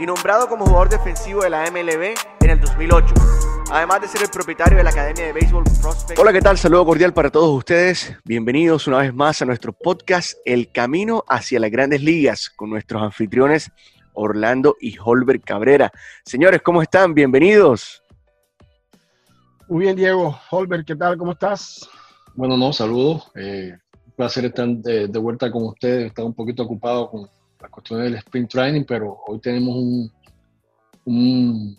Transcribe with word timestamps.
y 0.00 0.06
nombrado 0.06 0.48
como 0.48 0.64
jugador 0.64 0.88
defensivo 0.88 1.42
de 1.42 1.50
la 1.50 1.70
MLB 1.70 2.14
en 2.40 2.50
el 2.50 2.58
2008. 2.58 3.14
Además 3.70 4.00
de 4.00 4.08
ser 4.08 4.22
el 4.22 4.30
propietario 4.30 4.78
de 4.78 4.84
la 4.84 4.90
Academia 4.90 5.26
de 5.26 5.32
Béisbol 5.34 5.64
Prospect. 5.64 6.18
Hola, 6.18 6.32
¿qué 6.32 6.40
tal? 6.40 6.56
Saludo 6.56 6.86
cordial 6.86 7.12
para 7.12 7.28
todos 7.30 7.50
ustedes. 7.50 8.16
Bienvenidos 8.24 8.86
una 8.86 8.98
vez 8.98 9.12
más 9.12 9.42
a 9.42 9.44
nuestro 9.44 9.74
podcast 9.74 10.38
El 10.46 10.72
Camino 10.72 11.22
hacia 11.28 11.60
las 11.60 11.70
Grandes 11.70 12.02
Ligas 12.02 12.48
con 12.48 12.70
nuestros 12.70 13.02
anfitriones 13.02 13.70
Orlando 14.14 14.74
y 14.80 14.96
Holbert 14.98 15.44
Cabrera. 15.44 15.92
Señores, 16.24 16.62
¿cómo 16.62 16.80
están? 16.80 17.12
Bienvenidos. 17.12 18.02
Muy 19.68 19.82
bien, 19.82 19.96
Diego. 19.96 20.38
Holbert, 20.50 20.86
¿qué 20.86 20.96
tal? 20.96 21.18
¿Cómo 21.18 21.32
estás? 21.32 21.86
Bueno, 22.34 22.56
no, 22.56 22.72
saludos. 22.72 23.30
Eh, 23.34 23.76
un 24.06 24.12
placer 24.12 24.46
estar 24.46 24.66
de, 24.66 25.18
vuelta 25.18 25.50
con 25.52 25.64
ustedes. 25.64 26.06
Estaba 26.06 26.26
un 26.26 26.34
poquito 26.34 26.62
ocupado 26.62 27.10
con 27.10 27.28
las 27.60 27.70
cuestiones 27.70 28.06
del 28.06 28.14
sprint 28.16 28.50
training, 28.50 28.84
pero 28.86 29.18
hoy 29.26 29.38
tenemos 29.40 29.76
un, 29.76 31.78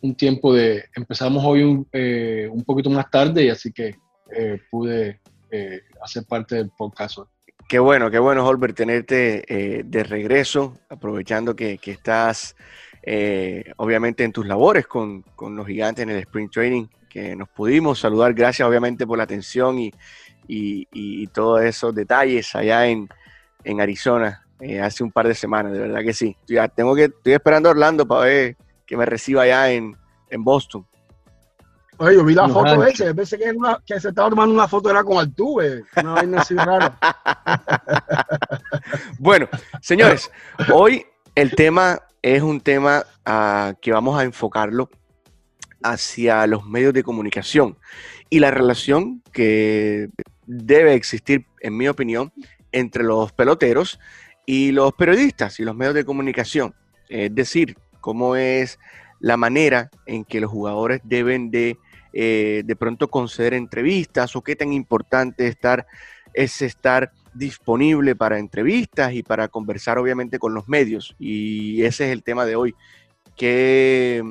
un, 0.00 0.14
tiempo 0.16 0.54
de... 0.54 0.84
Empezamos 0.94 1.42
hoy 1.44 1.62
un, 1.62 1.86
eh, 1.92 2.48
un, 2.50 2.64
poquito 2.64 2.90
más 2.90 3.10
tarde 3.10 3.44
y 3.44 3.48
así 3.48 3.72
que 3.72 3.96
eh, 4.30 4.60
pude 4.70 5.20
hacer 6.02 6.24
parte 6.24 6.56
del 6.56 6.70
podcast 6.76 7.18
Qué 7.68 7.78
bueno, 7.78 8.10
qué 8.10 8.18
bueno, 8.18 8.46
Holbert, 8.46 8.76
tenerte 8.76 9.82
de 9.84 10.04
regreso, 10.04 10.78
aprovechando 10.88 11.56
que, 11.56 11.78
que 11.78 11.92
estás 11.92 12.54
obviamente 13.76 14.22
en 14.22 14.32
tus 14.32 14.46
labores 14.46 14.86
con, 14.86 15.22
con, 15.34 15.56
los 15.56 15.66
gigantes 15.66 16.02
en 16.02 16.10
el 16.10 16.18
sprint 16.18 16.52
training 16.52 16.86
nos 17.36 17.48
pudimos 17.48 18.00
saludar. 18.00 18.34
Gracias 18.34 18.66
obviamente 18.66 19.06
por 19.06 19.18
la 19.18 19.24
atención 19.24 19.78
y, 19.78 19.92
y, 20.48 21.26
todos 21.28 21.62
esos 21.62 21.94
detalles 21.94 22.54
allá 22.54 22.86
en, 22.86 23.08
Arizona 23.80 24.45
eh, 24.60 24.80
hace 24.80 25.04
un 25.04 25.12
par 25.12 25.28
de 25.28 25.34
semanas, 25.34 25.72
de 25.72 25.80
verdad 25.80 26.00
que 26.00 26.14
sí. 26.14 26.36
Ya 26.46 26.68
tengo 26.68 26.94
que, 26.94 27.04
estoy 27.04 27.34
esperando 27.34 27.68
a 27.68 27.72
Orlando 27.72 28.06
para 28.06 28.22
ver 28.22 28.56
que 28.86 28.96
me 28.96 29.04
reciba 29.04 29.42
allá 29.42 29.70
en, 29.70 29.96
Boston. 30.38 30.86
Oye, 31.98 32.16
yo 32.16 32.24
vi 32.24 32.34
la 32.34 32.48
foto 32.48 32.78
de 32.78 32.90
ese, 32.90 33.14
pensé 33.14 33.38
que, 33.38 33.54
que, 33.86 33.98
se 33.98 34.10
estaba 34.10 34.28
tomando 34.28 34.54
una 34.54 34.68
foto 34.68 34.90
era 34.90 35.02
con 35.02 35.16
Altuve, 35.16 35.82
una 35.96 36.12
vaina 36.12 36.42
así 36.42 36.54
rara. 36.54 36.98
bueno, 39.18 39.48
señores, 39.80 40.30
hoy 40.70 41.06
el 41.34 41.52
tema 41.52 41.98
es 42.20 42.42
un 42.42 42.60
tema 42.60 43.02
uh, 43.26 43.74
que 43.80 43.92
vamos 43.92 44.18
a 44.18 44.24
enfocarlo 44.24 44.90
hacia 45.82 46.46
los 46.46 46.66
medios 46.66 46.92
de 46.92 47.02
comunicación 47.02 47.78
y 48.28 48.40
la 48.40 48.50
relación 48.50 49.22
que 49.32 50.10
debe 50.46 50.94
existir, 50.94 51.46
en 51.60 51.76
mi 51.76 51.88
opinión, 51.88 52.32
entre 52.72 53.04
los 53.04 53.32
peloteros 53.32 53.98
y 54.46 54.72
los 54.72 54.94
periodistas 54.94 55.60
y 55.60 55.64
los 55.64 55.76
medios 55.76 55.94
de 55.94 56.04
comunicación. 56.04 56.74
Es 57.08 57.34
decir, 57.34 57.76
cómo 58.00 58.36
es 58.36 58.78
la 59.20 59.36
manera 59.36 59.90
en 60.06 60.24
que 60.24 60.40
los 60.40 60.50
jugadores 60.50 61.00
deben 61.04 61.50
de 61.50 61.76
eh, 62.18 62.62
de 62.64 62.76
pronto 62.76 63.08
conceder 63.08 63.52
entrevistas 63.52 64.34
o 64.36 64.40
qué 64.40 64.56
tan 64.56 64.72
importante 64.72 65.48
estar, 65.48 65.86
es 66.32 66.62
estar 66.62 67.12
disponible 67.34 68.16
para 68.16 68.38
entrevistas 68.38 69.12
y 69.12 69.22
para 69.22 69.48
conversar 69.48 69.98
obviamente 69.98 70.38
con 70.38 70.54
los 70.54 70.66
medios. 70.66 71.14
Y 71.18 71.82
ese 71.82 72.06
es 72.06 72.12
el 72.12 72.22
tema 72.22 72.46
de 72.46 72.56
hoy. 72.56 72.74
¿Qué, 73.36 74.22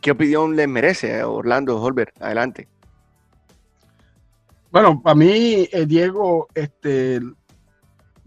¿Qué 0.00 0.10
opinión 0.10 0.56
le 0.56 0.66
merece 0.66 1.20
a 1.20 1.28
Orlando 1.28 1.80
Holbert? 1.80 2.20
Adelante. 2.20 2.66
Bueno, 4.72 5.00
para 5.00 5.14
mí, 5.14 5.68
eh, 5.70 5.86
Diego, 5.86 6.48
este, 6.56 7.20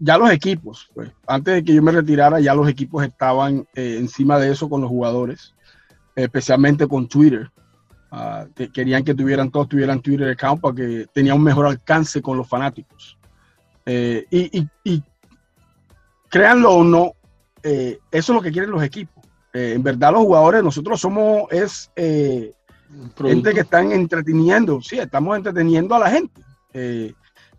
ya 0.00 0.18
los 0.18 0.30
equipos, 0.30 0.90
pues, 0.94 1.12
antes 1.26 1.54
de 1.54 1.64
que 1.64 1.74
yo 1.74 1.82
me 1.82 1.92
retirara, 1.92 2.40
ya 2.40 2.54
los 2.54 2.68
equipos 2.68 3.04
estaban 3.04 3.66
eh, 3.74 3.96
encima 3.98 4.38
de 4.38 4.50
eso 4.50 4.68
con 4.68 4.80
los 4.80 4.90
jugadores, 4.90 5.54
especialmente 6.16 6.88
con 6.88 7.06
Twitter. 7.06 7.50
Ah, 8.12 8.46
que 8.56 8.72
querían 8.72 9.04
que 9.04 9.14
tuvieran 9.14 9.52
todos 9.52 9.68
tuvieran 9.68 10.00
Twitter 10.00 10.30
account 10.30 10.60
para 10.60 10.74
que 10.74 11.06
tenía 11.14 11.32
un 11.32 11.44
mejor 11.44 11.66
alcance 11.66 12.20
con 12.20 12.36
los 12.36 12.48
fanáticos. 12.48 13.16
Eh, 13.86 14.26
y, 14.30 14.66
y, 14.82 15.02
créanlo 16.28 16.72
o 16.72 16.82
no, 16.82 17.12
eso 17.62 17.98
es 18.10 18.28
lo 18.28 18.42
que 18.42 18.50
quieren 18.50 18.72
los 18.72 18.82
equipos. 18.82 19.20
Eh, 19.52 19.72
en 19.74 19.82
verdad 19.82 20.12
los 20.12 20.22
jugadores, 20.22 20.62
nosotros 20.62 21.00
somos, 21.00 21.50
es 21.50 21.90
eh, 21.96 22.52
gente 23.16 23.52
que 23.52 23.60
están 23.60 23.90
entreteniendo, 23.92 24.80
sí, 24.80 24.98
estamos 24.98 25.36
entreteniendo 25.36 25.94
a 25.94 25.98
la 25.98 26.10
gente. 26.10 26.42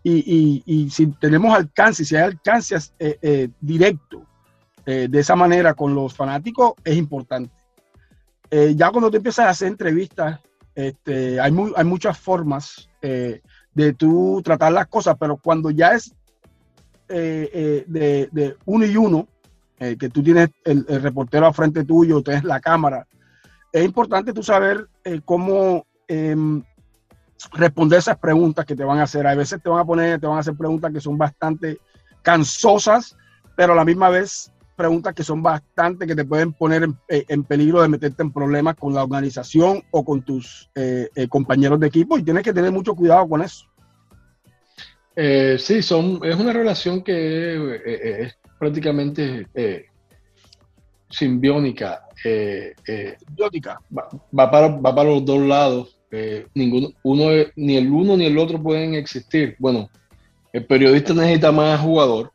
Eh, 0.04 0.62
y, 0.66 0.90
si 0.90 1.06
tenemos 1.06 1.54
alcance, 1.54 2.04
si 2.04 2.16
hay 2.16 2.22
alcance 2.22 2.76
directo 3.60 4.26
de 4.84 5.18
esa 5.20 5.36
manera 5.36 5.74
con 5.74 5.94
los 5.94 6.14
fanáticos, 6.14 6.72
es 6.84 6.96
importante. 6.96 7.54
ya 8.50 8.90
cuando 8.90 9.10
tú 9.10 9.16
empiezas 9.16 9.46
a 9.46 9.50
hacer 9.50 9.68
entrevistas, 9.68 10.40
este, 10.74 11.40
hay, 11.40 11.54
hay 11.76 11.84
muchas 11.84 12.18
formas 12.18 12.88
de 13.00 13.92
tú 13.96 14.42
tratar 14.44 14.72
las 14.72 14.88
cosas, 14.88 15.16
pero 15.18 15.36
cuando 15.36 15.70
ya 15.70 15.92
es 15.92 16.12
de, 17.08 17.84
de 18.32 18.56
uno 18.64 18.84
y 18.84 18.96
uno, 18.96 19.28
eh, 19.82 19.96
que 19.96 20.10
tú 20.10 20.22
tienes 20.22 20.48
el, 20.64 20.86
reportero 20.86 21.44
al 21.44 21.54
frente 21.54 21.82
tuyo, 21.82 22.22
tienes 22.22 22.44
la 22.44 22.60
cámara, 22.60 23.04
es 23.72 23.84
importante 23.84 24.32
tú 24.32 24.40
saber 24.40 24.86
eh, 25.02 25.20
cómo 25.24 25.84
em, 26.06 26.62
responder 27.52 27.98
esas 27.98 28.18
preguntas 28.18 28.64
que 28.64 28.76
te 28.76 28.84
van 28.84 28.98
a 28.98 29.04
hacer. 29.04 29.26
A 29.26 29.34
veces 29.34 29.62
te 29.62 29.68
van 29.68 29.80
a 29.80 29.84
poner, 29.84 30.20
te 30.20 30.26
van 30.26 30.36
a 30.36 30.40
hacer 30.40 30.54
preguntas 30.56 30.92
que 30.92 31.00
son 31.00 31.18
bastante 31.18 31.78
cansosas, 32.22 33.16
pero 33.56 33.72
a 33.72 33.76
la 33.76 33.84
misma 33.84 34.08
vez 34.08 34.52
preguntas 34.76 35.14
que 35.14 35.22
son 35.22 35.42
bastante 35.42 36.06
que 36.06 36.16
te 36.16 36.24
pueden 36.24 36.52
poner 36.52 36.82
en, 36.82 36.96
eh, 37.08 37.24
peligro 37.46 37.82
de 37.82 37.88
meterte 37.88 38.22
en 38.22 38.32
problemas 38.32 38.74
con 38.76 38.94
la 38.94 39.02
organización 39.02 39.82
o 39.90 40.04
con 40.04 40.22
tus 40.22 40.70
compañeros 41.28 41.78
de 41.78 41.86
equipo 41.86 42.18
y 42.18 42.22
tienes 42.22 42.42
que 42.42 42.52
tener 42.52 42.72
mucho 42.72 42.94
cuidado 42.94 43.28
con 43.28 43.42
eso. 43.42 43.66
sí, 45.58 45.82
son, 45.82 46.20
es 46.24 46.36
una 46.36 46.52
relación 46.52 47.02
que 47.02 48.24
es 48.24 48.38
prácticamente 48.62 49.48
eh, 49.54 49.86
simbiónica. 51.10 52.06
Eh, 52.24 52.72
eh, 52.86 53.16
va, 53.92 54.48
para, 54.48 54.68
va, 54.68 54.94
para, 54.94 55.10
los 55.10 55.24
dos 55.24 55.40
lados. 55.40 55.98
Ninguno, 56.54 56.88
uno, 57.02 57.30
ni 57.56 57.76
el 57.76 57.90
uno 57.90 58.16
ni 58.16 58.26
el 58.26 58.38
otro 58.38 58.62
pueden 58.62 58.94
existir. 58.94 59.56
Bueno, 59.58 59.88
el 60.52 60.66
periodista 60.66 61.14
necesita 61.14 61.52
más 61.52 61.80
jugador, 61.80 62.32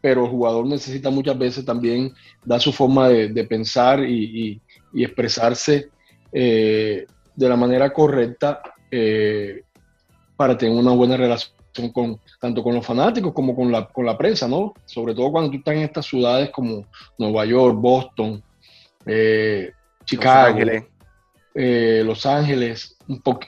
pero 0.00 0.24
el 0.24 0.30
jugador 0.30 0.66
necesita 0.66 1.10
muchas 1.10 1.38
veces 1.38 1.64
también 1.64 2.12
dar 2.44 2.60
su 2.60 2.72
forma 2.72 3.08
de, 3.08 3.44
pensar 3.44 4.04
y, 4.04 4.60
expresarse 4.94 5.88
de 6.32 7.06
la 7.36 7.56
manera 7.56 7.92
correcta 7.92 8.62
para 10.36 10.56
tener 10.56 10.76
una 10.76 10.92
buena 10.92 11.16
relación 11.16 11.60
con, 11.92 12.20
tanto 12.40 12.62
con 12.62 12.74
los 12.74 12.84
fanáticos 12.84 13.32
como 13.32 13.54
con 13.54 13.70
la, 13.70 13.86
con 13.86 14.04
la 14.04 14.16
prensa, 14.18 14.48
¿no? 14.48 14.74
Sobre 14.84 15.14
todo 15.14 15.30
cuando 15.30 15.50
tú 15.50 15.58
estás 15.58 15.74
en 15.74 15.82
estas 15.82 16.06
ciudades 16.06 16.50
como 16.50 16.84
Nueva 17.18 17.44
York, 17.44 17.76
Boston, 17.78 18.42
eh, 19.06 19.70
Chicago, 20.04 20.40
Los 20.40 20.52
Ángeles, 20.52 20.84
eh, 21.54 22.02
Los 22.04 22.26
Ángeles, 22.26 22.96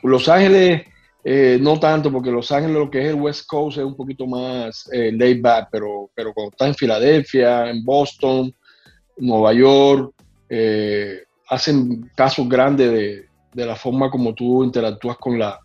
Los 0.03 0.29
Ángeles 0.29 0.83
eh, 1.25 1.59
no 1.61 1.79
tanto, 1.79 2.11
porque 2.11 2.31
Los 2.31 2.51
Ángeles 2.51 2.77
lo 2.77 2.91
que 2.91 3.01
es 3.01 3.09
el 3.09 3.15
West 3.15 3.47
Coast 3.47 3.79
es 3.79 3.85
un 3.85 3.97
poquito 3.97 4.27
más 4.27 4.89
laid 4.93 5.41
back, 5.41 5.69
pero, 5.71 6.11
pero 6.15 6.33
cuando 6.33 6.51
estás 6.51 6.69
en 6.69 6.75
Filadelfia, 6.75 7.71
en 7.71 7.85
Boston, 7.85 8.55
Nueva 9.19 9.53
York, 9.53 10.15
hacen 11.49 12.11
casos 12.15 12.49
grandes 12.49 12.91
de, 12.91 13.27
de, 13.53 13.67
la 13.67 13.77
forma 13.77 14.11
como 14.11 14.35
tú 14.35 14.65
interactúas 14.65 15.17
con 15.17 15.39
la 15.39 15.61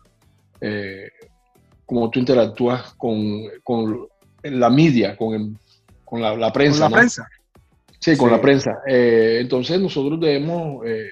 cómo 1.88 2.10
tú 2.10 2.18
interactúas 2.18 2.92
con, 2.94 3.44
con 3.64 4.06
la 4.42 4.68
media, 4.68 5.16
con, 5.16 5.58
con 6.04 6.20
la, 6.20 6.52
prensa. 6.52 6.84
¿Con 6.84 6.90
la 6.90 6.96
prensa? 6.96 7.28
Sí, 7.98 8.16
con 8.16 8.30
la 8.30 8.40
prensa. 8.40 8.78
Eh, 8.86 9.38
entonces 9.40 9.80
nosotros 9.80 10.20
debemos 10.20 10.86
eh, 10.86 11.10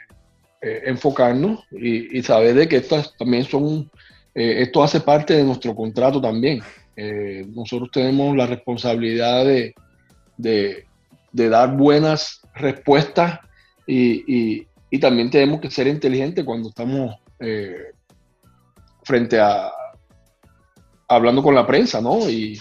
eh, 0.66 0.82
enfocarnos 0.86 1.64
y, 1.70 2.22
saber 2.22 2.54
de 2.54 2.68
que 2.68 2.76
estas 2.76 3.16
también 3.16 3.44
son, 3.44 3.90
esto 4.34 4.82
hace 4.82 5.00
parte 5.00 5.34
de 5.34 5.44
nuestro 5.44 5.74
contrato 5.74 6.20
también. 6.20 6.60
nosotros 7.54 7.90
tenemos 7.90 8.36
la 8.36 8.46
responsabilidad 8.46 9.44
de, 9.44 9.74
de, 10.36 10.84
dar 11.32 11.76
buenas 11.76 12.40
respuestas 12.54 13.40
y, 13.86 14.66
también 15.00 15.30
tenemos 15.30 15.60
que 15.60 15.70
ser 15.70 15.86
inteligentes 15.86 16.42
cuando 16.42 16.70
estamos 16.70 17.16
eh, 17.38 17.92
frente 19.04 19.38
a 19.38 19.70
hablando 21.06 21.42
con 21.42 21.54
la 21.54 21.66
prensa, 21.66 22.00
¿no? 22.00 22.28
Y, 22.28 22.58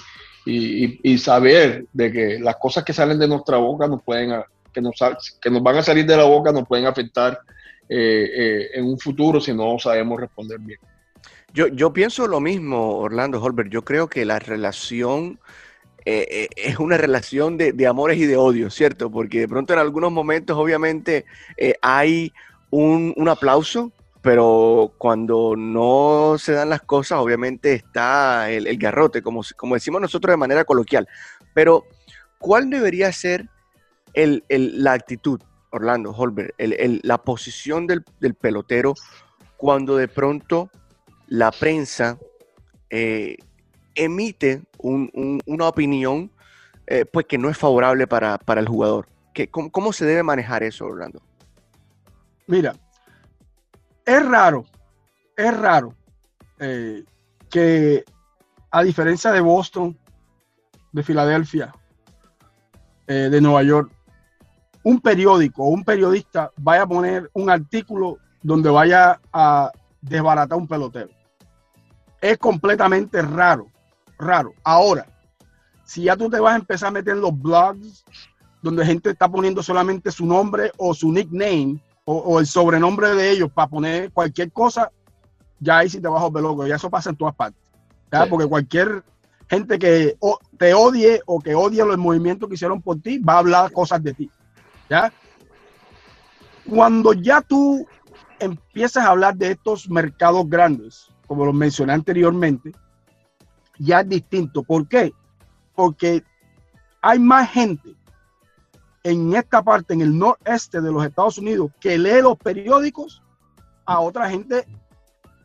saber 1.17 1.85
de 1.93 2.11
que 2.11 2.39
las 2.39 2.57
cosas 2.57 2.83
que 2.83 2.93
salen 2.93 3.17
de 3.17 3.27
nuestra 3.27 3.57
boca 3.57 3.87
nos 3.87 4.03
pueden, 4.03 4.43
que 4.73 4.81
nos, 4.81 4.93
que 5.41 5.49
nos 5.49 5.63
van 5.63 5.77
a 5.77 5.81
salir 5.81 6.05
de 6.05 6.17
la 6.17 6.25
boca 6.25 6.51
nos 6.51 6.67
pueden 6.67 6.85
afectar 6.85 7.39
eh, 7.87 8.29
eh, 8.33 8.69
en 8.73 8.85
un 8.85 8.99
futuro 8.99 9.39
si 9.39 9.53
no 9.53 9.77
sabemos 9.79 10.19
responder 10.19 10.59
bien. 10.59 10.79
Yo, 11.53 11.67
yo 11.67 11.93
pienso 11.93 12.27
lo 12.27 12.39
mismo, 12.39 12.97
Orlando 12.97 13.41
Holbert. 13.41 13.69
Yo 13.69 13.83
creo 13.83 14.07
que 14.07 14.25
la 14.25 14.39
relación 14.39 15.39
eh, 16.05 16.49
es 16.55 16.79
una 16.79 16.97
relación 16.97 17.57
de, 17.57 17.73
de, 17.73 17.87
amores 17.87 18.17
y 18.17 18.25
de 18.25 18.37
odios, 18.37 18.73
¿cierto? 18.73 19.09
Porque 19.09 19.41
de 19.41 19.47
pronto 19.47 19.73
en 19.73 19.79
algunos 19.79 20.11
momentos 20.11 20.57
obviamente 20.57 21.25
hay 21.81 22.33
un, 22.71 23.13
un, 23.15 23.29
aplauso, 23.29 23.91
pero 24.21 24.93
cuando 24.97 25.55
no 25.55 26.35
se 26.37 26.51
dan 26.51 26.69
las 26.69 26.81
cosas 26.81 27.19
obviamente 27.19 27.73
está 27.73 28.51
el, 28.51 28.67
el 28.67 28.77
garrote, 28.77 29.21
como, 29.21 29.41
como 29.55 29.75
decimos 29.75 30.01
nosotros 30.01 30.33
de 30.33 30.37
manera 30.37 30.65
coloquial. 30.65 31.07
Pero, 31.53 31.85
¿cuál 32.37 32.69
debería 32.69 33.11
ser 33.13 33.47
el, 34.13 34.43
el, 34.49 34.83
la 34.83 34.93
actitud 34.93 35.39
Orlando 35.75 36.11
Holbert, 36.11 36.55
la 36.57 37.17
posición 37.17 37.85
del, 37.85 38.03
pelotero 38.33 38.93
cuando 39.57 39.97
de 39.97 40.07
pronto 40.07 40.69
la 41.27 41.51
prensa 41.51 42.17
eh, 42.89 43.37
emite 43.93 44.63
una 44.79 45.67
opinión 45.67 46.31
eh, 46.87 47.03
pues 47.05 47.25
que 47.25 47.37
no 47.37 47.49
es 47.49 47.57
favorable 47.57 48.07
para, 48.07 48.39
el 48.47 48.67
jugador. 48.67 49.09
cómo, 49.51 49.91
se 49.91 50.05
debe 50.05 50.23
manejar 50.23 50.63
eso, 50.63 50.85
Orlando? 50.85 51.21
Mira, 52.47 52.73
es 54.05 54.25
raro, 54.25 54.65
es 55.35 55.57
raro 55.57 55.93
eh, 56.59 57.03
que 57.49 58.05
a 58.71 58.81
diferencia 58.81 59.31
de 59.31 59.41
Boston, 59.41 59.97
de 60.93 61.03
Filadelfia, 61.03 61.73
de 63.07 63.39
Nueva 63.39 63.61
York, 63.61 63.94
un 64.85 65.01
periódico 65.01 65.63
o 65.63 65.69
un 65.69 65.83
periodista 65.83 66.51
vaya 66.57 66.83
a 66.83 66.87
poner 66.87 67.29
un 67.33 67.49
artículo 67.49 68.19
donde 68.43 68.69
vaya 68.69 69.19
a 69.33 69.71
desbaratar 69.99 70.57
un 70.59 70.67
pelotero. 70.67 71.09
Es 72.21 72.37
completamente 72.37 73.19
raro, 73.23 73.67
raro. 74.19 74.53
Ahora, 74.63 75.07
si 75.83 76.03
ya 76.03 76.15
tú 76.15 76.29
te 76.29 76.39
vas 76.39 76.53
a 76.53 76.57
empezar 76.57 76.89
a 76.89 76.91
meter 76.91 77.15
en 77.15 77.21
los 77.21 77.37
blogs 77.37 78.05
donde 78.61 78.85
gente 78.85 79.09
está 79.09 79.27
poniendo 79.27 79.63
solamente 79.63 80.11
su 80.11 80.27
nombre 80.27 80.71
o 80.77 80.93
su 80.93 81.11
nickname 81.11 81.79
o, 82.03 82.39
el 82.39 82.45
sobrenombre 82.45 83.15
de 83.15 83.31
ellos 83.31 83.51
para 83.51 83.67
poner 83.67 84.11
cualquier 84.11 84.51
cosa, 84.51 84.91
ya 85.59 85.79
ahí 85.79 85.89
sí 85.89 85.99
te 85.99 86.07
vas 86.07 86.21
a 86.21 86.25
volver 86.25 86.43
loco. 86.43 86.67
Ya 86.67 86.75
eso 86.75 86.91
pasa 86.91 87.09
en 87.09 87.15
todas 87.15 87.33
partes. 87.33 87.59
Porque 88.29 88.45
cualquier 88.45 89.03
gente 89.49 89.79
que 89.79 90.15
te 90.59 90.73
odie 90.75 91.21
o 91.25 91.39
que 91.39 91.55
odie 91.55 91.83
los 91.83 91.97
movimientos 91.97 92.47
que 92.47 92.53
hicieron 92.53 92.83
por 92.83 93.01
ti 93.01 93.17
va 93.17 93.33
a 93.33 93.39
hablar 93.39 93.71
cosas 93.71 94.03
de 94.03 94.13
ti. 94.13 94.31
¿Ya? 94.89 95.11
Cuando 96.67 97.13
ya 97.13 97.41
tú 97.41 97.87
empiezas 98.39 99.05
a 99.05 99.09
hablar 99.09 99.35
de 99.35 99.51
estos 99.51 99.89
mercados 99.89 100.49
grandes, 100.49 101.09
como 101.27 101.45
lo 101.45 101.53
mencioné 101.53 101.93
anteriormente, 101.93 102.71
ya 103.77 104.01
es 104.01 104.09
distinto. 104.09 104.63
¿Por 104.63 104.87
qué? 104.87 105.13
Porque 105.75 106.23
hay 107.01 107.19
más 107.19 107.51
gente 107.51 107.95
en 109.03 109.35
esta 109.35 109.61
parte, 109.61 109.93
en 109.93 110.01
el 110.01 110.17
noreste 110.17 110.81
de 110.81 110.91
los 110.91 111.05
Estados 111.05 111.37
Unidos, 111.37 111.71
que 111.79 111.97
lee 111.97 112.21
los 112.21 112.37
periódicos 112.37 113.21
a 113.85 113.99
otra 113.99 114.29
gente 114.29 114.65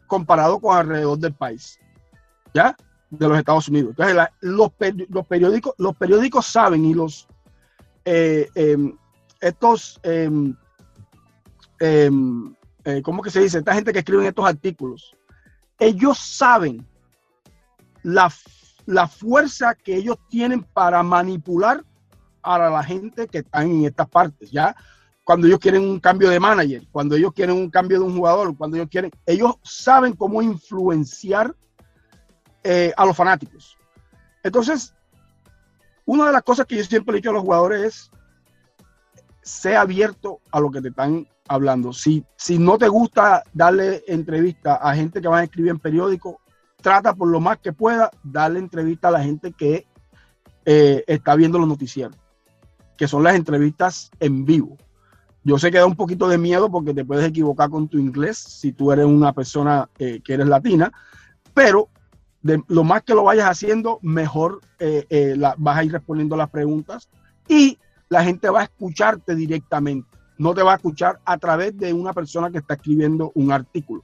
comparado 0.06 0.58
con 0.58 0.76
alrededor 0.76 1.18
del 1.18 1.34
país, 1.34 1.78
¿ya? 2.54 2.74
De 3.10 3.28
los 3.28 3.38
Estados 3.38 3.68
Unidos. 3.68 3.90
Entonces, 3.90 4.16
los, 4.40 4.72
periódicos, 5.26 5.74
los 5.76 5.94
periódicos 5.96 6.46
saben 6.46 6.84
y 6.84 6.94
los 6.94 7.28
eh, 8.04 8.48
em, 8.54 8.96
estos, 9.40 10.00
em, 10.02 10.54
eh, 11.78 13.02
¿cómo 13.02 13.22
que 13.22 13.30
se 13.30 13.40
dice? 13.40 13.58
Esta 13.58 13.74
gente 13.74 13.92
que 13.92 14.00
escribe 14.00 14.26
estos 14.26 14.44
artículos, 14.44 15.16
ellos 15.78 16.18
saben 16.18 16.86
la, 18.02 18.32
la 18.86 19.08
fuerza 19.08 19.74
que 19.74 19.96
ellos 19.96 20.18
tienen 20.28 20.62
para 20.62 21.02
manipular 21.02 21.84
a 22.42 22.58
la 22.58 22.82
gente 22.82 23.26
que 23.28 23.38
está 23.38 23.62
en 23.62 23.84
estas 23.84 24.08
partes, 24.08 24.50
¿ya? 24.50 24.74
Cuando 25.24 25.46
ellos 25.46 25.58
quieren 25.58 25.82
un 25.82 26.00
cambio 26.00 26.28
de 26.28 26.40
manager, 26.40 26.82
cuando 26.90 27.14
ellos 27.14 27.32
quieren 27.32 27.56
un 27.56 27.70
cambio 27.70 27.98
de 27.98 28.04
un 28.04 28.16
jugador, 28.16 28.56
cuando 28.56 28.76
ellos 28.76 28.88
quieren, 28.90 29.10
ellos 29.26 29.56
saben 29.62 30.14
cómo 30.14 30.42
influenciar 30.42 31.54
eh, 32.64 32.92
a 32.96 33.04
los 33.06 33.16
fanáticos. 33.16 33.76
Entonces, 34.42 34.94
una 36.04 36.26
de 36.26 36.32
las 36.32 36.42
cosas 36.42 36.66
que 36.66 36.76
yo 36.76 36.84
siempre 36.84 37.14
he 37.14 37.16
dicho 37.16 37.30
a 37.30 37.34
los 37.34 37.42
jugadores 37.42 37.82
es, 37.82 38.10
sea 39.50 39.80
abierto 39.82 40.40
a 40.52 40.60
lo 40.60 40.70
que 40.70 40.80
te 40.80 40.88
están 40.88 41.26
hablando. 41.48 41.92
Si, 41.92 42.24
si 42.36 42.58
no 42.58 42.78
te 42.78 42.88
gusta 42.88 43.42
darle 43.52 44.04
entrevista 44.06 44.76
a 44.76 44.94
gente 44.94 45.20
que 45.20 45.28
va 45.28 45.40
a 45.40 45.44
escribir 45.44 45.72
en 45.72 45.80
periódico, 45.80 46.40
trata 46.80 47.12
por 47.14 47.28
lo 47.28 47.40
más 47.40 47.58
que 47.58 47.72
pueda 47.72 48.10
darle 48.22 48.60
entrevista 48.60 49.08
a 49.08 49.10
la 49.10 49.22
gente 49.22 49.52
que 49.52 49.86
eh, 50.64 51.04
está 51.06 51.34
viendo 51.34 51.58
los 51.58 51.66
noticieros, 51.66 52.16
que 52.96 53.08
son 53.08 53.24
las 53.24 53.34
entrevistas 53.34 54.10
en 54.20 54.44
vivo. 54.44 54.76
Yo 55.42 55.58
sé 55.58 55.72
que 55.72 55.78
da 55.78 55.86
un 55.86 55.96
poquito 55.96 56.28
de 56.28 56.38
miedo 56.38 56.70
porque 56.70 56.94
te 56.94 57.04
puedes 57.04 57.26
equivocar 57.26 57.70
con 57.70 57.88
tu 57.88 57.98
inglés 57.98 58.38
si 58.38 58.72
tú 58.72 58.92
eres 58.92 59.06
una 59.06 59.32
persona 59.32 59.88
eh, 59.98 60.20
que 60.22 60.34
eres 60.34 60.46
latina, 60.46 60.92
pero 61.54 61.88
de, 62.42 62.62
lo 62.68 62.84
más 62.84 63.02
que 63.02 63.14
lo 63.14 63.24
vayas 63.24 63.50
haciendo, 63.50 63.98
mejor 64.02 64.60
eh, 64.78 65.36
vas 65.58 65.78
a 65.78 65.84
ir 65.84 65.92
respondiendo 65.92 66.36
las 66.36 66.50
preguntas 66.50 67.08
y 67.48 67.78
la 68.10 68.24
gente 68.24 68.50
va 68.50 68.60
a 68.60 68.64
escucharte 68.64 69.34
directamente, 69.34 70.10
no 70.36 70.52
te 70.52 70.62
va 70.62 70.72
a 70.72 70.76
escuchar 70.76 71.20
a 71.24 71.38
través 71.38 71.78
de 71.78 71.92
una 71.92 72.12
persona 72.12 72.50
que 72.50 72.58
está 72.58 72.74
escribiendo 72.74 73.30
un 73.34 73.52
artículo. 73.52 74.02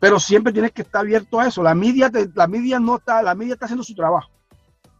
Pero 0.00 0.18
siempre 0.18 0.52
tienes 0.52 0.72
que 0.72 0.82
estar 0.82 1.02
abierto 1.02 1.38
a 1.38 1.46
eso. 1.46 1.62
La 1.62 1.76
media, 1.76 2.10
la 2.34 2.48
media 2.48 2.80
no 2.80 2.96
está, 2.96 3.22
la 3.22 3.36
media 3.36 3.54
está 3.54 3.66
haciendo 3.66 3.84
su 3.84 3.94
trabajo. 3.94 4.28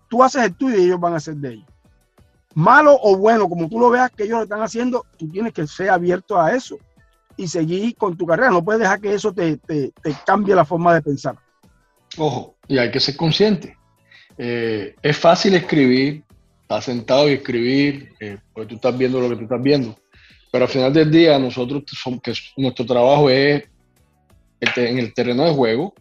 Tú 0.09 0.23
haces 0.23 0.45
el 0.45 0.55
tuyo 0.55 0.79
y 0.79 0.85
ellos 0.85 1.01
van 1.01 1.15
a 1.15 1.17
hacer 1.17 1.35
de 1.35 1.55
ellos. 1.55 1.67
Malo 2.55 2.97
o 3.03 3.17
bueno, 3.17 3.49
como 3.49 3.69
tú 3.69 3.81
lo 3.81 3.91
veas 3.91 4.11
que 4.13 4.25
ellos 4.25 4.37
lo 4.39 4.43
están 4.45 4.63
haciendo, 4.63 5.05
tú 5.19 5.29
tienes 5.29 5.53
que 5.53 5.67
ser 5.67 5.91
abierto 5.91 6.41
a 6.41 6.53
eso 6.53 6.79
y 7.37 7.49
seguir 7.49 7.97
con 7.97 8.17
tu 8.17 8.27
carrera. 8.27 8.51
No 8.51 8.63
puedes 8.63 8.81
dejar 8.81 9.01
que 9.01 9.13
eso 9.13 9.33
te, 9.33 9.59
cambie 10.25 10.55
la 10.55 10.65
forma 10.65 10.95
de 10.95 11.03
pensar. 11.03 11.35
Ojo, 12.17 12.55
y 12.69 12.79
hay 12.79 12.93
que 12.93 13.01
ser 13.01 13.17
consciente. 13.17 13.77
Eh, 14.39 14.95
es 15.03 15.17
fácil 15.17 15.55
escribir, 15.55 16.25
sentado 16.81 17.29
y 17.29 17.35
escribir, 17.35 18.13
eh, 18.21 18.39
porque 18.53 18.69
tú 18.71 18.75
estás 18.77 18.97
viendo 18.97 19.21
lo 19.21 19.29
que 19.29 19.37
tú 19.37 19.43
estás 19.43 19.63
viendo. 19.63 19.97
Pero 20.51 20.65
al 20.65 20.71
final 20.71 20.93
del 20.93 21.11
día, 21.11 21.39
nosotros, 21.39 21.83
somos, 21.87 22.21
que 22.23 22.33
nuestro 22.57 22.87
trabajo 22.87 23.31
es 23.31 23.65
en 24.61 24.99
el 24.99 25.13
terreno 25.13 25.45
de 25.45 25.53
juego, 25.53 25.95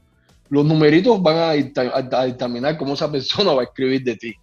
los 0.49 0.65
numeritos 0.65 1.21
van 1.21 1.37
a, 1.37 2.23
determinar 2.25 2.77
cómo 2.77 2.93
esa 2.93 3.11
persona 3.11 3.53
va 3.53 3.61
a 3.61 3.65
escribir 3.65 4.03
de 4.03 4.15
ti 4.17 4.35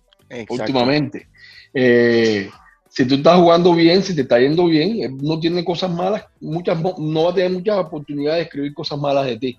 últimamente. 0.49 1.29
Eh, 1.75 2.49
si 2.89 3.07
tú 3.07 3.17
estás 3.17 3.39
jugando 3.39 3.75
bien, 3.75 4.03
si 4.03 4.15
te 4.15 4.23
está 4.23 4.41
yendo 4.41 4.67
bien, 4.67 5.03
eh, 5.03 5.11
no 5.23 5.39
tiene 5.39 5.65
cosas 5.65 5.91
malas, 5.91 6.25
muchas, 6.41 6.79
no 6.99 7.25
va 7.25 7.31
a 7.31 7.35
tener 7.35 7.53
muchas 7.53 7.77
oportunidades 7.77 8.39
de 8.39 8.45
escribir 8.45 8.75
cosas 8.75 8.99
malas 8.99 9.27
de 9.27 9.39
ti. 9.39 9.59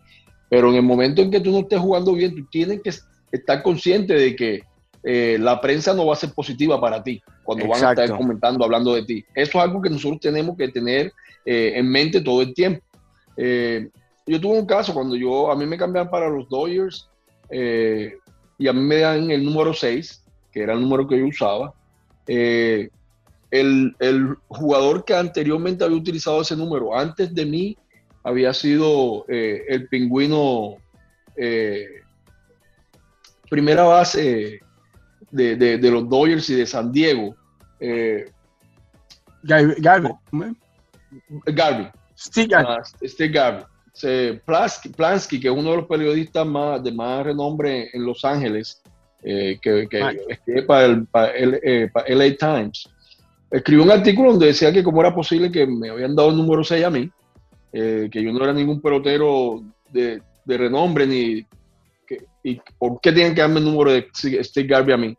Pero 0.50 0.70
en 0.70 0.76
el 0.78 0.82
momento 0.82 1.22
en 1.22 1.30
que 1.30 1.40
tú 1.40 1.52
no 1.52 1.60
estés 1.60 1.80
jugando 1.80 2.14
bien, 2.14 2.36
tú 2.36 2.46
tienes 2.52 2.82
que 2.82 2.92
estar 3.32 3.62
consciente 3.62 4.14
de 4.14 4.36
que 4.36 4.62
eh, 5.04 5.38
la 5.40 5.62
prensa 5.62 5.94
no 5.94 6.06
va 6.06 6.14
a 6.14 6.18
ser 6.18 6.34
positiva 6.34 6.80
para 6.80 7.02
ti 7.02 7.22
cuando 7.44 7.68
van 7.68 7.84
a 7.84 7.90
estar 7.92 8.18
comentando, 8.18 8.64
hablando 8.66 8.94
de 8.94 9.04
ti. 9.04 9.26
Eso 9.34 9.58
es 9.58 9.64
algo 9.64 9.82
que 9.82 9.90
nosotros 9.90 10.20
tenemos 10.20 10.58
que 10.58 10.68
tener 10.68 11.14
eh, 11.46 11.74
en 11.76 11.90
mente 11.90 12.22
todo 12.22 12.42
el 12.42 12.54
tiempo. 12.54 12.84
Eh, 13.38 13.90
yo 14.26 14.42
tuve 14.42 14.60
un 14.60 14.66
caso 14.66 14.94
cuando 14.94 15.16
yo, 15.16 15.52
a 15.52 15.56
mí 15.56 15.66
me 15.66 15.78
cambiaron 15.78 16.12
para 16.12 16.30
los 16.30 16.48
Dodgers 16.50 17.10
y 17.52 18.68
a 18.68 18.74
mí 18.74 18.82
me 18.82 18.98
dan 18.98 19.32
el 19.32 19.44
número 19.44 19.74
6, 19.74 20.24
que 20.52 20.62
era 20.62 20.74
el 20.74 20.82
número 20.82 21.08
que 21.08 21.18
yo 21.18 21.26
usaba. 21.26 21.74
El, 22.28 22.92
el, 23.52 24.36
jugador 24.50 25.04
que 25.04 25.16
anteriormente 25.16 25.84
había 25.84 25.98
utilizado 25.98 26.42
ese 26.42 26.56
número 26.56 26.96
antes 26.96 27.34
de 27.34 27.46
mí 27.46 27.78
había 28.24 28.54
sido 28.54 29.26
el 29.28 29.88
pingüino 29.88 30.76
primera 33.50 33.84
base 33.84 34.60
de, 35.32 35.56
de, 35.56 35.92
los 35.92 36.10
Dodgers 36.10 36.50
y 36.50 36.56
de 36.56 36.66
San 36.66 36.92
Diego. 36.92 37.36
Eh, 37.80 38.30
Garvey. 39.44 39.76
Garvey. 41.46 41.88
Steve 42.18 42.48
Garvey. 42.48 43.64
Plansky, 44.96 45.40
que 45.40 45.48
es 45.48 45.54
uno 45.54 45.72
de 45.72 45.78
los 45.78 45.88
periodistas 45.88 46.46
más, 46.46 46.84
de 46.84 46.92
más 46.92 47.26
renombre 47.26 47.90
en 47.94 48.06
Los 48.06 48.24
Ángeles, 48.24 48.82
eh, 49.24 49.60
que, 49.62 49.88
que 49.90 50.18
escribe 50.30 50.64
para 50.64 50.86
el, 50.86 51.06
para 51.08 51.32
el, 51.32 51.60
eh, 51.62 51.92
LA 52.08 52.36
Times. 52.38 52.90
escribió 53.52 53.84
un 53.84 53.92
artículo 53.92 54.32
donde 54.32 54.48
decía 54.48 54.72
que 54.72 54.84
cómo 54.84 55.02
era 55.02 55.14
posible 55.14 55.52
que 55.52 55.68
me 55.68 55.90
habían 55.90 56.16
dado 56.16 56.30
el 56.30 56.38
número 56.38 56.64
6 56.64 56.86
a 56.86 56.90
mí, 56.90 57.10
eh, 57.74 58.08
que 58.12 58.24
yo 58.24 58.32
no 58.32 58.44
era 58.44 58.54
ningún 58.54 58.82
pelotero 58.82 59.62
de, 59.92 60.22
de 60.46 60.58
renombre, 60.58 61.06
ni 61.06 61.46
y 62.44 62.60
por 62.78 63.00
qué 63.02 63.12
tienen 63.12 63.36
que 63.36 63.42
darme 63.42 63.60
el 63.60 63.66
número 63.66 63.92
de 63.92 64.08
Steve 64.14 64.68
Garvey 64.68 64.94
a 64.94 64.98
mí. 64.98 65.16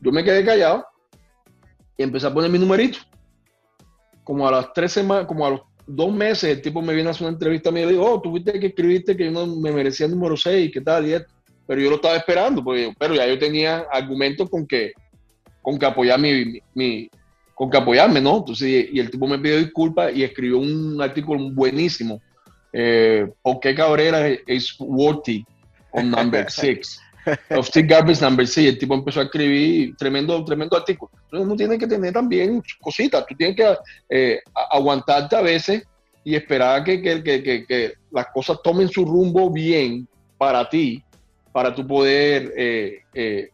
Yo 0.00 0.10
me 0.12 0.24
quedé 0.24 0.44
callado 0.44 0.84
y 1.96 2.02
empecé 2.02 2.26
a 2.26 2.32
poner 2.32 2.50
mi 2.50 2.58
numerito. 2.58 2.98
Como 4.24 4.46
a 4.48 4.50
las 4.50 4.72
tres 4.72 4.92
semanas, 4.92 5.26
como 5.26 5.46
a 5.46 5.50
los 5.50 5.60
dos 5.86 6.12
meses, 6.12 6.44
el 6.44 6.62
tipo 6.62 6.80
me 6.80 6.94
viene 6.94 7.08
a 7.08 7.10
hacer 7.10 7.26
una 7.26 7.34
entrevista 7.34 7.70
y 7.70 7.72
me 7.72 7.86
dijo, 7.86 8.04
oh, 8.04 8.20
tuviste 8.20 8.58
que 8.58 8.68
escribiste 8.68 9.16
que 9.16 9.26
yo 9.26 9.30
no 9.30 9.46
me 9.46 9.72
merecía 9.72 10.06
el 10.06 10.12
número 10.12 10.36
6, 10.36 10.70
¿qué 10.72 10.80
tal? 10.80 11.06
Y 11.06 11.14
pero 11.66 11.80
yo 11.80 11.90
lo 11.90 11.96
estaba 11.96 12.16
esperando, 12.16 12.64
porque, 12.64 12.92
pero 12.98 13.14
ya 13.14 13.26
yo 13.26 13.38
tenía 13.38 13.86
argumentos 13.92 14.50
con 14.50 14.66
que, 14.66 14.92
con 15.62 15.78
que 15.78 15.86
apoyar 15.86 16.18
mi, 16.18 16.60
mi, 16.74 17.08
con 17.54 17.70
que 17.70 17.76
apoyarme, 17.76 18.20
¿no? 18.20 18.38
Entonces, 18.38 18.88
y, 18.92 18.98
el 18.98 19.10
tipo 19.10 19.26
me 19.28 19.38
pidió 19.38 19.58
disculpas 19.58 20.12
y 20.14 20.24
escribió 20.24 20.58
un 20.58 21.00
artículo 21.00 21.50
buenísimo. 21.52 22.20
Eh, 22.72 23.28
¿Por 23.42 23.60
qué 23.60 23.74
Cabrera 23.74 24.26
es 24.46 24.74
worthy 24.80 25.44
on 25.92 26.10
number 26.10 26.46
six? 26.50 27.00
Of 27.50 27.66
Steve 27.66 27.86
Garbage 27.86 28.20
number 28.20 28.46
six. 28.46 28.68
El 28.68 28.78
tipo 28.78 28.94
empezó 28.94 29.20
a 29.20 29.24
escribir 29.24 29.94
tremendo, 29.96 30.44
tremendo 30.44 30.76
artículo. 30.76 31.10
Entonces, 31.24 31.46
uno 31.46 31.56
tiene 31.56 31.78
que 31.78 31.86
tener 31.86 32.12
también 32.12 32.62
cositas. 32.80 33.26
Tú 33.26 33.34
tienes 33.34 33.56
que 33.56 33.76
eh, 34.08 34.40
aguantarte 34.70 35.36
a 35.36 35.42
veces 35.42 35.82
y 36.24 36.34
esperar 36.34 36.84
que, 36.84 37.00
que, 37.00 37.22
que, 37.22 37.66
que, 37.66 37.92
las 38.10 38.26
cosas 38.28 38.58
tomen 38.62 38.88
su 38.88 39.04
rumbo 39.04 39.50
bien 39.50 40.08
para 40.36 40.68
ti, 40.68 41.02
para 41.52 41.74
tú 41.74 41.86
poder 41.86 42.52
eh, 42.56 43.00
eh, 43.14 43.50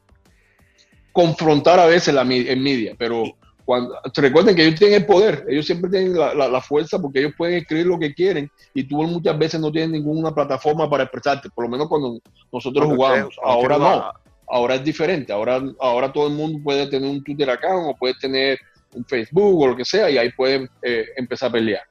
confrontar 1.12 1.78
a 1.78 1.86
veces 1.86 2.14
la 2.14 2.24
media. 2.24 2.94
Pero 2.96 3.36
cuando, 3.66 3.98
recuerden 4.14 4.54
que 4.54 4.64
ellos 4.64 4.78
tienen 4.78 5.02
el 5.02 5.06
poder, 5.06 5.44
ellos 5.48 5.66
siempre 5.66 5.90
tienen 5.90 6.16
la, 6.16 6.32
la, 6.34 6.60
fuerza 6.60 7.00
porque 7.00 7.18
ellos 7.18 7.32
pueden 7.36 7.56
escribir 7.56 7.86
lo 7.86 7.98
que 7.98 8.14
quieren 8.14 8.48
y 8.72 8.84
tú 8.84 9.02
muchas 9.02 9.36
veces 9.36 9.60
no 9.60 9.72
tienes 9.72 9.90
ninguna 9.90 10.32
plataforma 10.32 10.88
para 10.88 11.02
expresarte, 11.02 11.50
por 11.50 11.64
lo 11.64 11.70
menos 11.70 11.88
cuando 11.88 12.20
nosotros 12.52 12.86
jugamos. 12.86 13.36
Ahora 13.42 13.76
no, 13.76 14.12
ahora 14.48 14.76
es 14.76 14.84
diferente, 14.84 15.32
ahora, 15.32 15.60
ahora 15.80 16.12
todo 16.12 16.28
el 16.28 16.34
mundo 16.34 16.60
puede 16.62 16.86
tener 16.86 17.10
un 17.10 17.24
Twitter 17.24 17.50
account 17.50 17.88
o 17.88 17.96
puede 17.96 18.14
tener 18.14 18.56
un 18.92 19.04
Facebook 19.04 19.60
o 19.60 19.66
lo 19.66 19.76
que 19.76 19.84
sea 19.84 20.08
y 20.08 20.16
ahí 20.16 20.30
pueden 20.30 20.70
eh, 20.82 21.06
empezar 21.16 21.48
a 21.48 21.52
pelear. 21.52 21.82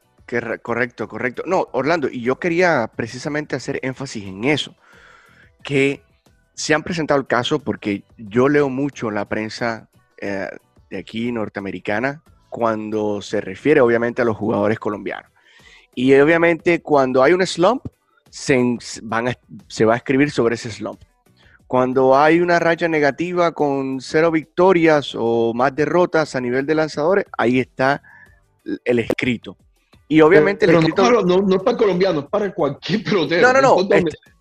correcto, 0.62 1.10
correcto. 1.10 1.44
No, 1.46 1.68
Orlando, 1.74 2.08
y 2.10 2.22
yo 2.22 2.40
quería 2.40 2.90
precisamente 2.96 3.58
hacer 3.58 3.82
énfasis 3.84 4.24
en 4.24 4.46
eso, 4.46 4.74
que 5.62 6.02
se 6.54 6.74
han 6.74 6.84
presentado 6.84 7.20
el 7.20 7.28
caso 7.28 7.60
porque 7.60 8.04
yo 8.18 8.48
leo 8.48 8.70
mucho 8.70 9.12
la 9.12 9.26
prensa 9.26 9.90
eh, 10.22 10.48
de 10.90 10.98
aquí 10.98 11.32
norteamericana 11.32 12.22
cuando 12.50 13.22
se 13.22 13.42
refiere 13.42 13.82
obviamente 13.82 14.22
a 14.22 14.26
los 14.26 14.38
jugadores 14.38 14.80
colombianos. 14.80 15.32
Y 15.94 16.14
obviamente 16.16 16.82
cuando 16.82 17.24
hay 17.24 17.34
un 17.34 17.46
slump, 17.46 17.86
se, 18.30 18.78
van 19.04 19.36
se 19.68 19.86
va 19.86 19.94
a 19.94 19.98
escribir 19.98 20.32
sobre 20.32 20.56
ese 20.56 20.70
slump. 20.70 21.02
Cuando 21.68 22.16
hay 22.16 22.42
una 22.42 22.60
raya 22.60 22.88
negativa 22.88 23.52
con 23.54 24.00
cero 24.00 24.30
victorias 24.30 25.16
o 25.18 25.54
más 25.54 25.76
derrotas 25.76 26.36
a 26.36 26.42
nivel 26.42 26.66
de 26.66 26.76
lanzadores, 26.76 27.26
ahí 27.38 27.60
está 27.60 28.04
el 28.84 29.00
escrito. 29.00 29.58
Y 30.08 30.22
obviamente 30.22 30.66
el 30.66 30.76
escrito... 30.76 31.24
No, 31.24 31.42
no, 31.42 31.56
es 31.56 31.64
para 31.64 31.78
colombianos, 31.78 32.26
es 32.26 32.30
para 32.30 32.54
cualquier 32.54 33.04
pelotero. 33.04 33.52
No, 33.52 33.62
no, 33.62 33.84
no. 33.84 33.90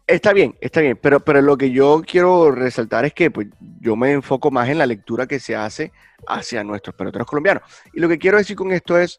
Está 0.06 0.34
bien, 0.34 0.54
está 0.61 0.82
bien, 0.82 0.99
pero, 1.00 1.20
pero 1.20 1.40
lo 1.40 1.56
que 1.56 1.70
yo 1.70 2.02
quiero 2.06 2.50
resaltar 2.50 3.06
es 3.06 3.14
que 3.14 3.30
pues, 3.30 3.49
yo 3.80 3.96
me 3.96 4.12
enfoco 4.12 4.50
más 4.50 4.68
en 4.68 4.76
la 4.76 4.87
lectura 4.87 5.26
que 5.26 5.40
se 5.40 5.56
hace 5.56 5.92
hacia 6.28 6.62
nuestros 6.62 6.94
peloteros 6.94 7.26
colombianos. 7.26 7.62
Y 7.94 8.00
lo 8.00 8.08
que 8.08 8.18
quiero 8.18 8.37
decir 8.37 8.54
con 8.54 8.70
esto 8.70 8.99
es, 8.99 9.16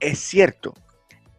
es 0.00 0.18
cierto, 0.18 0.74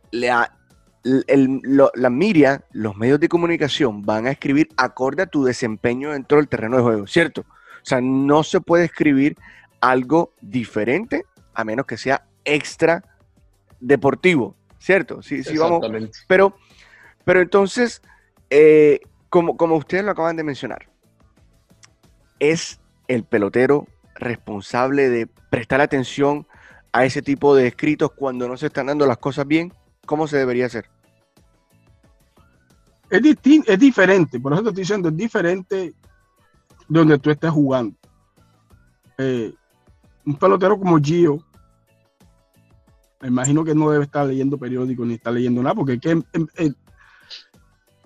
la, 0.09 0.57
la 1.03 2.09
media, 2.09 2.65
los 2.71 2.97
medios 2.97 3.19
de 3.19 3.29
comunicación 3.29 4.01
van 4.01 4.25
a 4.25 4.31
escribir 4.31 4.69
acorde 4.75 5.21
a 5.21 5.27
tu 5.27 5.43
desempeño 5.43 6.11
dentro 6.11 6.37
del 6.37 6.47
terreno 6.47 6.77
de 6.77 6.83
juego, 6.83 7.07
¿cierto? 7.07 7.41
O 7.41 7.85
sea, 7.85 8.01
no 8.01 8.43
se 8.43 8.59
puede 8.59 8.85
escribir 8.85 9.37
algo 9.81 10.33
diferente 10.41 11.25
a 11.53 11.63
menos 11.63 11.85
que 11.85 11.97
sea 11.97 12.25
extra 12.43 13.03
deportivo, 13.79 14.55
¿cierto? 14.79 15.21
Sí, 15.21 15.43
sí, 15.43 15.57
vamos. 15.57 15.85
Pero, 16.27 16.55
pero 17.23 17.41
entonces 17.41 18.01
eh, 18.49 18.99
como, 19.29 19.57
como 19.57 19.75
ustedes 19.75 20.03
lo 20.03 20.11
acaban 20.11 20.35
de 20.35 20.43
mencionar, 20.43 20.89
es 22.39 22.79
el 23.07 23.23
pelotero 23.23 23.87
responsable 24.15 25.09
de 25.09 25.27
prestar 25.49 25.81
atención 25.81 26.47
a 26.91 27.05
ese 27.05 27.21
tipo 27.21 27.55
de 27.55 27.67
escritos 27.67 28.11
cuando 28.11 28.47
no 28.47 28.57
se 28.57 28.67
están 28.67 28.87
dando 28.87 29.05
las 29.05 29.17
cosas 29.17 29.45
bien? 29.47 29.73
¿Cómo 30.05 30.27
se 30.27 30.37
debería 30.37 30.65
hacer? 30.65 30.85
Es, 33.09 33.21
es 33.65 33.79
diferente, 33.79 34.39
por 34.39 34.53
eso 34.53 34.63
te 34.63 34.69
estoy 34.69 34.81
diciendo, 34.83 35.09
es 35.09 35.17
diferente 35.17 35.93
donde 36.87 37.17
tú 37.17 37.31
estés 37.31 37.51
jugando. 37.51 37.95
Eh, 39.17 39.53
un 40.25 40.35
pelotero 40.35 40.77
como 40.77 40.99
Gio, 40.99 41.43
me 43.21 43.27
imagino 43.27 43.63
que 43.63 43.75
no 43.75 43.89
debe 43.89 44.05
estar 44.05 44.25
leyendo 44.25 44.57
periódicos 44.57 45.05
ni 45.05 45.15
estar 45.15 45.33
leyendo 45.33 45.61
nada, 45.61 45.75
porque 45.75 45.99
que, 45.99 46.21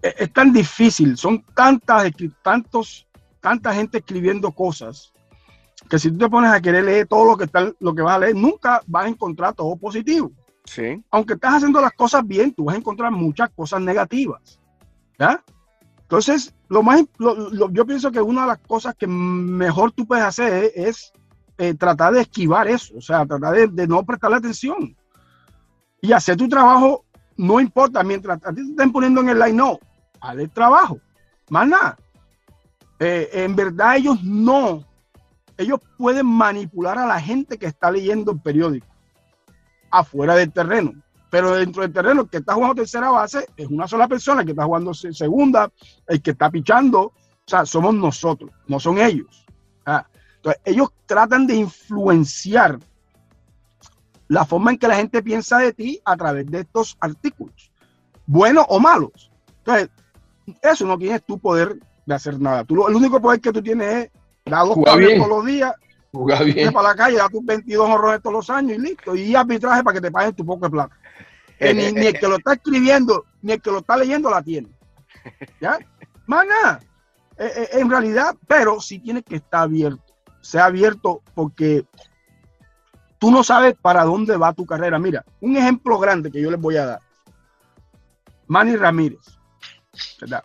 es, 0.04 0.34
tan 0.34 0.52
difícil, 0.52 1.18
son 1.18 1.44
tantas, 1.56 2.12
tantos, 2.42 3.08
tanta 3.40 3.74
gente 3.74 4.00
escribiendo 4.00 4.52
cosas 4.52 5.14
que 5.90 5.98
si 6.00 6.12
tú 6.12 6.18
te 6.18 6.30
pones 6.30 6.52
a 6.52 6.62
querer 6.62 6.84
leer 6.84 7.08
todo 7.08 7.26
lo 7.26 7.38
que 7.38 7.46
está, 7.46 7.72
lo 7.80 7.96
que 7.96 8.02
vas 8.02 8.16
a 8.16 8.20
leer, 8.20 8.36
nunca 8.36 8.82
vas 8.86 9.06
a 9.06 9.10
encontrar 9.10 9.54
todo 9.54 9.76
positivo. 9.76 10.32
Sí. 10.66 11.04
Aunque 11.12 11.34
estás 11.34 11.56
haciendo 11.56 11.82
las 11.82 11.94
cosas 11.94 12.26
bien, 12.26 12.54
tú 12.54 12.66
vas 12.66 12.76
a 12.76 12.80
encontrar 12.80 13.12
muchas 13.12 13.50
cosas 13.50 13.82
negativas. 13.82 14.60
¿Ya? 15.20 15.44
Entonces, 16.02 16.54
lo 16.70 16.84
más, 16.84 17.04
yo 17.20 17.86
pienso 17.86 18.12
que 18.12 18.22
una 18.22 18.42
de 18.42 18.48
las 18.48 18.60
cosas 18.60 18.96
que 18.96 19.08
mejor 19.08 19.92
tú 19.92 20.06
puedes 20.06 20.24
hacer 20.24 20.72
es, 20.76 21.12
eh, 21.58 21.74
tratar 21.74 22.14
de 22.14 22.22
esquivar 22.22 22.68
eso, 22.68 22.98
o 22.98 23.02
sea, 23.02 23.26
tratar 23.26 23.54
de, 23.54 23.68
de, 23.68 23.88
no 23.88 24.04
prestarle 24.04 24.38
atención 24.38 24.96
y 26.02 26.12
hacer 26.12 26.36
tu 26.36 26.50
trabajo, 26.50 27.06
no 27.38 27.60
importa, 27.60 28.04
mientras 28.04 28.40
a 28.44 28.50
ti 28.54 28.64
te 28.64 28.72
estén 28.72 28.92
poniendo 28.92 29.22
en 29.22 29.30
el 29.30 29.40
line, 29.40 29.54
no, 29.54 29.80
al 30.24 30.50
trabajo, 30.50 31.00
más 31.50 31.68
nada. 31.68 31.98
Eh, 33.00 33.30
en 33.34 33.56
verdad 33.56 33.98
ellos 33.98 34.24
no, 34.24 34.86
ellos 35.58 35.80
pueden 35.98 36.26
manipular 36.26 36.98
a 36.98 37.06
la 37.06 37.20
gente 37.20 37.58
que 37.58 37.66
está 37.66 37.92
leyendo 37.92 38.32
el 38.32 38.40
periódico 38.40 38.88
afuera 39.92 40.36
del 40.36 40.52
terreno. 40.52 40.94
Pero 41.30 41.56
dentro 41.56 41.82
del 41.82 41.92
terreno, 41.92 42.22
el 42.22 42.30
que 42.30 42.38
está 42.38 42.54
jugando 42.54 42.76
tercera 42.76 43.10
base 43.10 43.48
es 43.58 43.68
una 43.68 43.88
sola 43.88 44.08
persona, 44.08 44.42
el 44.42 44.46
que 44.46 44.52
está 44.52 44.66
jugando 44.66 44.94
segunda, 44.94 45.72
el 46.08 46.22
que 46.22 46.32
está 46.32 46.50
pichando, 46.50 47.02
o 47.02 47.14
sea, 47.46 47.66
somos 47.66 47.94
nosotros, 47.94 48.52
no 48.68 48.80
son 48.80 49.00
ellos. 49.00 49.46
Entonces, 49.86 50.62
ellos 50.64 50.90
tratan 51.06 51.48
de 51.48 51.56
influenciar 51.56 52.80
la 54.28 54.46
forma 54.46 54.72
en 54.72 54.78
que 54.78 54.88
la 54.88 54.96
gente 54.96 55.22
piensa 55.24 55.58
de 55.58 55.74
ti 55.74 56.00
a 56.06 56.16
través 56.16 56.50
de 56.50 56.62
estos 56.62 56.96
artículos, 57.00 57.72
buenos 58.26 58.66
o 58.70 58.80
malos. 58.80 59.32
Entonces, 59.58 59.90
eso 60.62 60.86
no 60.86 60.98
tienes 60.98 61.24
tu 61.24 61.40
poder 61.40 61.78
de 62.06 62.16
hacer 62.16 62.40
nada. 62.40 62.64
Tú, 62.64 62.88
el 62.88 62.96
único 62.96 63.22
poder 63.22 63.40
que 63.40 63.52
tú 63.52 63.62
tienes 63.62 64.06
es 64.06 64.12
dar 64.46 64.66
dos 64.66 64.78
todos 64.84 65.28
los 65.28 65.46
días, 65.46 65.74
jugar 66.12 66.44
bien. 66.46 66.74
para 66.74 66.90
la 66.90 66.96
calle, 66.96 67.18
dar 67.18 67.30
tus 67.30 67.46
22 67.46 67.90
horrores 67.90 68.22
todos 68.22 68.34
los 68.34 68.50
años 68.50 68.78
y 68.78 68.82
listo. 68.82 69.16
Y 69.16 69.36
arbitraje 69.36 69.84
para 69.84 69.96
que 69.96 70.02
te 70.02 70.12
paguen 70.12 70.34
tu 70.34 70.46
poco 70.46 70.66
de 70.66 70.72
plata. 70.72 70.96
ni, 71.60 71.84
el 71.84 72.20
que 72.20 72.28
lo 72.28 72.38
está 72.38 72.54
escribiendo, 72.54 73.26
ni 73.42 73.54
el 73.54 73.62
que 73.62 73.72
lo 73.72 73.80
está 73.80 73.98
leyendo 73.98 74.30
la 74.30 74.42
tiene. 74.42 74.70
¿Ya? 75.62 75.80
Más 76.26 76.46
nada. 76.48 76.80
Eh, 77.38 77.52
eh, 77.56 77.70
en 77.74 77.90
realidad, 77.90 78.36
pero 78.48 78.80
sí 78.80 79.00
tiene 79.00 79.24
que 79.24 79.38
estar 79.38 79.64
abierto. 79.64 80.04
Sea 80.42 80.66
abierto 80.66 81.22
porque 81.34 81.86
tú 83.18 83.32
no 83.32 83.44
sabes 83.44 83.76
para 83.82 84.04
dónde 84.04 84.38
va 84.38 84.54
tu 84.54 84.66
carrera. 84.66 85.00
Mira, 85.00 85.24
un 85.40 85.56
ejemplo 85.56 85.98
grande 85.98 86.32
que 86.32 86.42
yo 86.42 86.52
les 86.52 86.60
voy 86.60 86.78
a 86.78 86.86
dar. 86.86 87.00
Manny 88.48 88.76
Ramírez. 88.76 89.40
¿Verdad? 90.20 90.44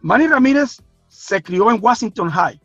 Manny 0.00 0.26
Ramírez 0.26 0.82
se 1.08 1.42
crió 1.42 1.70
en 1.70 1.78
Washington 1.80 2.30
High. 2.30 2.60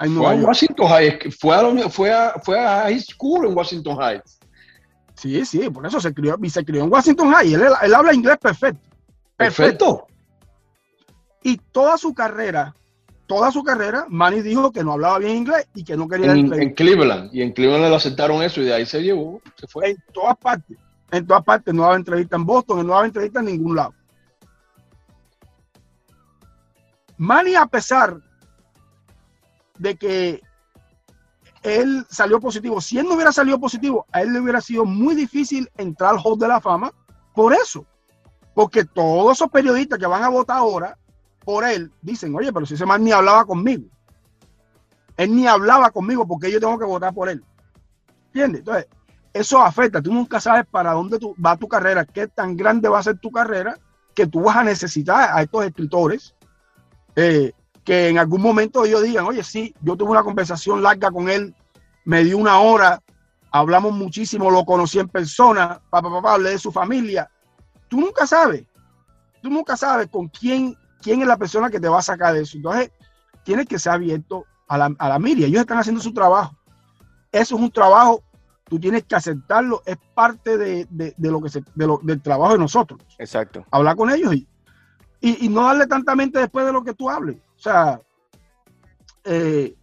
En 0.00 0.16
Washington 0.16 0.88
High, 0.88 1.30
fue 1.32 1.54
a, 1.54 1.88
fue, 1.88 2.12
a, 2.12 2.34
fue 2.44 2.58
a 2.58 2.82
high 2.82 3.00
school 3.00 3.46
en 3.46 3.56
Washington 3.56 3.96
High. 3.96 4.22
Sí, 5.14 5.44
sí, 5.44 5.68
por 5.70 5.84
eso 5.84 6.00
se 6.00 6.14
crió, 6.14 6.38
y 6.40 6.50
se 6.50 6.64
crió 6.64 6.84
en 6.84 6.92
Washington 6.92 7.32
High. 7.32 7.54
Él, 7.54 7.62
él 7.82 7.94
habla 7.94 8.14
inglés 8.14 8.36
perfecto. 8.40 8.80
Perfecto. 9.36 10.06
Y 11.42 11.56
toda 11.72 11.98
su 11.98 12.14
carrera, 12.14 12.74
toda 13.26 13.50
su 13.50 13.64
carrera, 13.64 14.06
Manny 14.08 14.42
dijo 14.42 14.70
que 14.70 14.84
no 14.84 14.92
hablaba 14.92 15.18
bien 15.18 15.38
inglés 15.38 15.68
y 15.74 15.82
que 15.82 15.96
no 15.96 16.08
quería 16.08 16.32
en, 16.32 16.52
en 16.52 16.74
Cleveland. 16.74 17.30
Y 17.32 17.42
en 17.42 17.52
Cleveland 17.52 17.88
le 17.88 17.96
aceptaron 17.96 18.42
eso 18.42 18.60
y 18.60 18.66
de 18.66 18.74
ahí 18.74 18.86
se 18.86 19.02
llevó, 19.02 19.40
se 19.56 19.66
fue. 19.66 19.90
En 19.90 19.96
todas 20.12 20.36
partes. 20.36 20.76
En 21.10 21.26
todas 21.26 21.42
partes. 21.42 21.74
No 21.74 21.82
daba 21.82 21.96
entrevista 21.96 22.36
en 22.36 22.44
Boston, 22.44 22.86
no 22.86 22.92
daba 22.92 23.06
entrevista 23.06 23.40
en 23.40 23.46
ningún 23.46 23.76
lado. 23.76 23.94
Manny, 27.18 27.56
a 27.56 27.66
pesar 27.66 28.16
de 29.78 29.96
que 29.96 30.40
él 31.62 32.06
salió 32.08 32.40
positivo. 32.40 32.80
Si 32.80 32.98
él 32.98 33.06
no 33.06 33.14
hubiera 33.14 33.32
salido 33.32 33.58
positivo, 33.58 34.06
a 34.12 34.22
él 34.22 34.32
le 34.32 34.40
hubiera 34.40 34.60
sido 34.60 34.84
muy 34.84 35.14
difícil 35.14 35.68
entrar 35.76 36.14
al 36.14 36.20
Hall 36.22 36.38
de 36.38 36.48
la 36.48 36.60
Fama 36.60 36.92
por 37.34 37.52
eso. 37.52 37.84
Porque 38.54 38.84
todos 38.84 39.36
esos 39.36 39.50
periodistas 39.50 39.98
que 39.98 40.06
van 40.06 40.22
a 40.22 40.28
votar 40.28 40.58
ahora 40.58 40.96
por 41.44 41.64
él 41.64 41.92
dicen, 42.02 42.34
oye, 42.34 42.52
pero 42.52 42.66
si 42.66 42.74
ese 42.74 42.86
man 42.86 43.02
ni 43.02 43.12
hablaba 43.12 43.44
conmigo. 43.44 43.84
Él 45.16 45.34
ni 45.34 45.46
hablaba 45.46 45.90
conmigo 45.90 46.26
porque 46.26 46.50
yo 46.50 46.60
tengo 46.60 46.78
que 46.78 46.84
votar 46.84 47.12
por 47.12 47.28
él. 47.28 47.44
¿Entiendes? 48.26 48.60
Entonces, 48.60 48.86
eso 49.32 49.60
afecta. 49.60 50.00
Tú 50.00 50.12
nunca 50.12 50.40
sabes 50.40 50.66
para 50.66 50.92
dónde 50.92 51.18
va 51.44 51.56
tu 51.56 51.66
carrera, 51.66 52.04
qué 52.04 52.28
tan 52.28 52.56
grande 52.56 52.88
va 52.88 53.00
a 53.00 53.02
ser 53.02 53.18
tu 53.18 53.30
carrera, 53.30 53.76
que 54.14 54.26
tú 54.26 54.42
vas 54.42 54.56
a 54.56 54.64
necesitar 54.64 55.30
a 55.32 55.42
estos 55.42 55.64
escritores 55.64 56.34
eh, 57.20 57.52
que 57.82 58.08
en 58.08 58.18
algún 58.18 58.40
momento 58.40 58.84
ellos 58.84 59.02
digan, 59.02 59.24
oye, 59.24 59.42
sí, 59.42 59.74
yo 59.82 59.96
tuve 59.96 60.12
una 60.12 60.22
conversación 60.22 60.80
larga 60.82 61.10
con 61.10 61.28
él, 61.28 61.52
me 62.04 62.22
dio 62.22 62.38
una 62.38 62.60
hora, 62.60 63.02
hablamos 63.50 63.92
muchísimo, 63.92 64.52
lo 64.52 64.64
conocí 64.64 65.00
en 65.00 65.08
persona, 65.08 65.80
papá, 65.90 66.10
papá, 66.10 66.34
hablé 66.34 66.50
de 66.50 66.58
su 66.60 66.70
familia. 66.70 67.28
Tú 67.88 68.00
nunca 68.00 68.24
sabes, 68.24 68.64
tú 69.42 69.50
nunca 69.50 69.76
sabes 69.76 70.06
con 70.08 70.28
quién, 70.28 70.76
quién 71.02 71.20
es 71.22 71.26
la 71.26 71.36
persona 71.36 71.70
que 71.70 71.80
te 71.80 71.88
va 71.88 71.98
a 71.98 72.02
sacar 72.02 72.34
de 72.34 72.42
eso. 72.42 72.56
Entonces, 72.56 72.92
tienes 73.42 73.66
que 73.66 73.80
ser 73.80 73.94
abierto 73.94 74.44
a 74.68 74.78
la, 74.78 74.94
a 74.96 75.08
la 75.08 75.18
miria. 75.18 75.48
Ellos 75.48 75.62
están 75.62 75.78
haciendo 75.78 76.00
su 76.00 76.14
trabajo. 76.14 76.56
Eso 77.32 77.56
es 77.56 77.60
un 77.60 77.72
trabajo, 77.72 78.22
tú 78.68 78.78
tienes 78.78 79.02
que 79.02 79.16
aceptarlo, 79.16 79.82
es 79.86 79.96
parte 80.14 80.56
de, 80.56 80.86
de, 80.88 81.14
de 81.16 81.30
lo 81.32 81.42
que 81.42 81.48
se, 81.48 81.64
de 81.74 81.86
lo, 81.86 81.98
del 82.00 82.22
trabajo 82.22 82.52
de 82.52 82.58
nosotros. 82.60 83.00
Exacto. 83.18 83.64
Hablar 83.72 83.96
con 83.96 84.08
ellos 84.10 84.34
y, 84.34 84.46
y, 85.20 85.46
y 85.46 85.48
no 85.48 85.64
darle 85.64 85.86
tanta 85.86 86.14
mente 86.14 86.38
después 86.38 86.66
de 86.66 86.72
lo 86.72 86.82
que 86.82 86.94
tú 86.94 87.10
hables. 87.10 87.36
O 87.56 87.60
sea, 87.60 88.00
eh, 89.24 89.74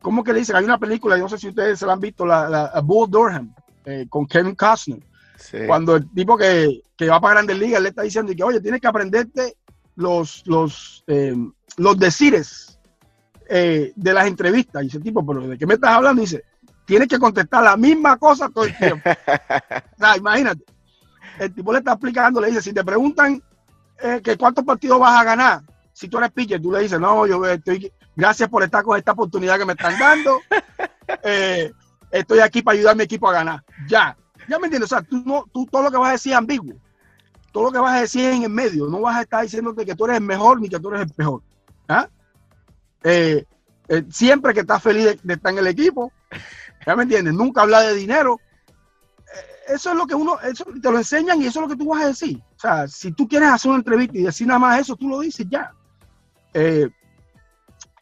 ¿cómo 0.00 0.22
que 0.22 0.32
le 0.32 0.40
dicen? 0.40 0.56
Hay 0.56 0.64
una 0.64 0.78
película, 0.78 1.16
yo 1.16 1.24
no 1.24 1.28
sé 1.28 1.38
si 1.38 1.48
ustedes 1.48 1.78
se 1.78 1.86
la 1.86 1.94
han 1.94 2.00
visto, 2.00 2.24
la, 2.24 2.48
la 2.48 2.80
Bull 2.80 3.10
Durham, 3.10 3.54
eh, 3.84 4.06
con 4.08 4.26
Kevin 4.26 4.54
Costner. 4.54 5.00
Sí. 5.38 5.58
Cuando 5.66 5.96
el 5.96 6.10
tipo 6.12 6.36
que, 6.36 6.82
que, 6.96 7.08
va 7.08 7.20
para 7.20 7.34
Grandes 7.34 7.58
Ligas 7.58 7.82
le 7.82 7.90
está 7.90 8.02
diciendo 8.02 8.32
que, 8.34 8.42
oye, 8.42 8.60
tienes 8.60 8.80
que 8.80 8.86
aprenderte 8.86 9.56
los, 9.96 10.42
los, 10.46 11.04
eh, 11.06 11.36
los 11.76 11.98
decires 11.98 12.78
eh, 13.48 13.92
de 13.94 14.12
las 14.12 14.26
entrevistas. 14.26 14.82
Y 14.82 14.86
dice, 14.86 15.00
tipo, 15.00 15.24
pero 15.26 15.46
¿de 15.46 15.58
qué 15.58 15.66
me 15.66 15.74
estás 15.74 15.90
hablando? 15.90 16.22
Y 16.22 16.24
dice, 16.24 16.44
tienes 16.84 17.08
que 17.08 17.18
contestar 17.18 17.62
la 17.62 17.76
misma 17.76 18.16
cosa 18.16 18.48
todo 18.48 18.64
el 18.64 18.76
tiempo. 18.76 19.08
o 19.10 19.98
sea, 19.98 20.16
imagínate. 20.16 20.64
El 21.38 21.54
tipo 21.54 21.72
le 21.72 21.78
está 21.78 21.92
explicando, 21.92 22.40
le 22.40 22.48
dice, 22.48 22.62
si 22.62 22.72
te 22.72 22.82
preguntan 22.82 23.42
eh, 24.02 24.20
que 24.22 24.36
cuántos 24.36 24.64
partidos 24.64 24.98
vas 25.00 25.20
a 25.20 25.24
ganar, 25.24 25.62
si 25.92 26.08
tú 26.08 26.18
eres 26.18 26.30
pitcher, 26.30 26.60
tú 26.60 26.70
le 26.70 26.80
dices, 26.80 27.00
no, 27.00 27.26
yo 27.26 27.44
estoy, 27.46 27.90
gracias 28.14 28.48
por 28.48 28.62
estar 28.62 28.84
con 28.84 28.98
esta 28.98 29.12
oportunidad 29.12 29.58
que 29.58 29.64
me 29.64 29.72
están 29.72 29.98
dando. 29.98 30.40
Eh, 31.22 31.70
estoy 32.10 32.40
aquí 32.40 32.62
para 32.62 32.76
ayudar 32.76 32.92
a 32.92 32.96
mi 32.96 33.04
equipo 33.04 33.28
a 33.28 33.32
ganar. 33.32 33.64
Ya, 33.88 34.16
ya 34.48 34.58
me 34.58 34.66
entiendes. 34.66 34.90
O 34.90 34.96
sea, 34.96 35.02
tú, 35.02 35.22
no, 35.24 35.44
tú 35.52 35.64
todo 35.66 35.82
lo 35.82 35.90
que 35.92 35.96
vas 35.96 36.08
a 36.08 36.12
decir 36.12 36.32
es 36.32 36.38
ambiguo. 36.38 36.74
Todo 37.52 37.64
lo 37.64 37.72
que 37.72 37.78
vas 37.78 37.94
a 37.94 38.00
decir 38.00 38.24
es 38.24 38.34
en 38.34 38.42
el 38.42 38.50
medio. 38.50 38.86
No 38.88 39.00
vas 39.00 39.16
a 39.16 39.22
estar 39.22 39.42
diciéndote 39.42 39.86
que 39.86 39.94
tú 39.94 40.04
eres 40.06 40.16
el 40.16 40.24
mejor 40.24 40.60
ni 40.60 40.68
que 40.68 40.80
tú 40.80 40.88
eres 40.88 41.02
el 41.02 41.10
peor. 41.10 41.42
¿Ah? 41.88 42.08
Eh, 43.04 43.44
eh, 43.88 44.04
siempre 44.10 44.52
que 44.52 44.60
estás 44.60 44.82
feliz 44.82 45.04
de, 45.04 45.18
de, 45.22 45.34
estar 45.34 45.52
en 45.52 45.58
el 45.58 45.68
equipo. 45.68 46.12
¿Ya 46.84 46.96
me 46.96 47.04
entiendes? 47.04 47.34
Nunca 47.34 47.62
habla 47.62 47.82
de 47.82 47.94
dinero. 47.94 48.40
Eh, 49.32 49.74
eso 49.74 49.90
es 49.90 49.96
lo 49.96 50.06
que 50.06 50.14
uno, 50.14 50.40
eso 50.40 50.64
te 50.82 50.90
lo 50.90 50.98
enseñan 50.98 51.40
y 51.40 51.46
eso 51.46 51.60
es 51.60 51.68
lo 51.68 51.76
que 51.76 51.82
tú 51.82 51.90
vas 51.90 52.02
a 52.02 52.08
decir. 52.08 52.42
Sea, 52.66 52.88
si 52.88 53.12
tú 53.12 53.28
quieres 53.28 53.48
hacer 53.48 53.68
una 53.68 53.78
entrevista 53.78 54.18
y 54.18 54.22
decir 54.22 54.44
nada 54.44 54.58
más 54.58 54.80
eso, 54.80 54.96
tú 54.96 55.08
lo 55.08 55.20
dices 55.20 55.46
ya. 55.48 55.72
Eh, 56.52 56.88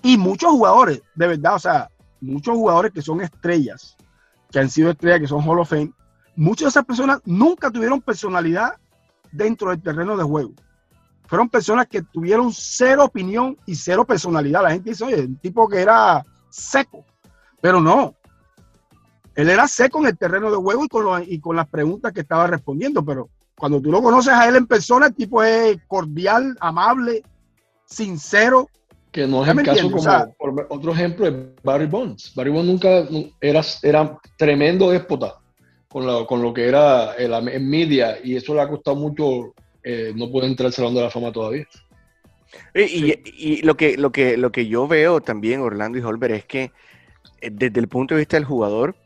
y 0.02 0.16
muchos 0.16 0.52
jugadores, 0.52 1.02
de 1.14 1.26
verdad, 1.26 1.56
o 1.56 1.58
sea, 1.58 1.90
muchos 2.22 2.54
jugadores 2.54 2.90
que 2.90 3.02
son 3.02 3.20
estrellas, 3.20 3.94
que 4.50 4.60
han 4.60 4.70
sido 4.70 4.90
estrellas, 4.90 5.20
que 5.20 5.26
son 5.26 5.46
Hall 5.46 5.58
of 5.58 5.68
Fame, 5.68 5.92
muchas 6.34 6.64
de 6.64 6.68
esas 6.70 6.84
personas 6.86 7.20
nunca 7.26 7.70
tuvieron 7.70 8.00
personalidad 8.00 8.76
dentro 9.32 9.68
del 9.68 9.82
terreno 9.82 10.16
de 10.16 10.24
juego. 10.24 10.54
Fueron 11.26 11.50
personas 11.50 11.86
que 11.86 12.00
tuvieron 12.00 12.50
cero 12.50 13.04
opinión 13.04 13.58
y 13.66 13.74
cero 13.74 14.06
personalidad. 14.06 14.62
La 14.62 14.70
gente 14.70 14.90
dice, 14.90 15.04
oye, 15.04 15.26
un 15.26 15.36
tipo 15.36 15.68
que 15.68 15.82
era 15.82 16.24
seco, 16.48 17.04
pero 17.60 17.82
no. 17.82 18.14
Él 19.34 19.50
era 19.50 19.68
seco 19.68 19.98
en 20.00 20.06
el 20.06 20.16
terreno 20.16 20.50
de 20.50 20.56
juego 20.56 20.86
y 20.86 20.88
con, 20.88 21.22
y 21.26 21.38
con 21.38 21.54
las 21.54 21.68
preguntas 21.68 22.14
que 22.14 22.20
estaba 22.20 22.46
respondiendo, 22.46 23.04
pero 23.04 23.28
cuando 23.56 23.80
tú 23.80 23.90
lo 23.90 24.02
conoces 24.02 24.32
a 24.32 24.48
él 24.48 24.56
en 24.56 24.66
persona, 24.66 25.06
el 25.06 25.14
tipo 25.14 25.42
es 25.42 25.78
cordial, 25.86 26.56
amable, 26.60 27.22
sincero. 27.86 28.68
Que 29.12 29.26
no 29.26 29.44
es 29.44 29.50
el 29.50 29.62
caso 29.62 29.90
como, 29.90 29.96
o 29.96 30.02
sea, 30.02 30.26
por 30.38 30.66
otro 30.68 30.92
ejemplo, 30.92 31.26
es 31.28 31.34
Barry 31.62 31.86
Bonds. 31.86 32.34
Barry 32.34 32.50
Bonds 32.50 32.66
nunca 32.66 33.06
era, 33.40 33.62
era 33.82 34.18
tremendo 34.36 34.90
déspota 34.90 35.38
con 35.88 36.04
lo, 36.04 36.26
con 36.26 36.42
lo 36.42 36.52
que 36.52 36.66
era 36.66 37.14
el, 37.14 37.32
el, 37.48 37.62
media 37.62 38.18
y 38.22 38.34
eso 38.34 38.52
le 38.52 38.62
ha 38.62 38.68
costado 38.68 38.96
mucho 38.96 39.54
eh, 39.84 40.12
no 40.16 40.28
poder 40.28 40.50
entrar 40.50 40.66
al 40.66 40.72
Salón 40.72 40.94
de 40.94 41.02
la 41.02 41.10
Fama 41.10 41.30
todavía. 41.30 41.66
Y, 42.74 42.80
y, 42.82 43.22
y, 43.36 43.62
lo, 43.62 43.76
que, 43.76 43.96
lo, 43.96 44.10
que, 44.10 44.36
lo 44.36 44.50
que 44.50 44.66
yo 44.66 44.88
veo 44.88 45.20
también, 45.20 45.60
Orlando 45.60 45.98
y 45.98 46.02
Holber, 46.02 46.32
es 46.32 46.44
que 46.44 46.72
eh, 47.40 47.50
desde 47.52 47.78
el 47.78 47.86
punto 47.86 48.14
de 48.14 48.20
vista 48.20 48.36
del 48.36 48.44
jugador, 48.44 48.96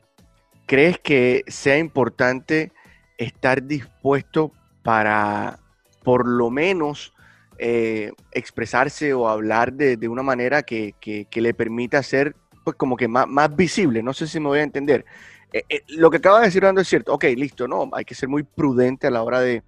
¿crees 0.64 0.98
que 0.98 1.44
sea 1.46 1.76
importante 1.76 2.72
estar 3.18 3.62
dispuesto 3.64 4.52
para 4.82 5.58
por 6.02 6.26
lo 6.26 6.48
menos 6.48 7.12
eh, 7.58 8.12
expresarse 8.32 9.12
o 9.12 9.28
hablar 9.28 9.72
de, 9.72 9.96
de 9.96 10.08
una 10.08 10.22
manera 10.22 10.62
que, 10.62 10.94
que, 11.00 11.40
le 11.40 11.52
permita 11.52 12.02
ser 12.02 12.36
pues 12.64 12.76
como 12.76 12.96
que 12.96 13.08
más, 13.08 13.26
más, 13.26 13.54
visible. 13.54 14.02
No 14.02 14.12
sé 14.14 14.26
si 14.26 14.38
me 14.38 14.46
voy 14.46 14.60
a 14.60 14.62
entender. 14.62 15.04
Eh, 15.52 15.64
eh, 15.68 15.82
lo 15.88 16.10
que 16.10 16.18
acaba 16.18 16.38
de 16.38 16.46
decir 16.46 16.62
Orlando 16.62 16.80
es 16.80 16.88
cierto. 16.88 17.12
Ok, 17.12 17.24
listo, 17.36 17.66
no, 17.66 17.90
hay 17.92 18.04
que 18.04 18.14
ser 18.14 18.28
muy 18.28 18.44
prudente 18.44 19.08
a 19.08 19.10
la 19.10 19.22
hora 19.22 19.40
de, 19.40 19.62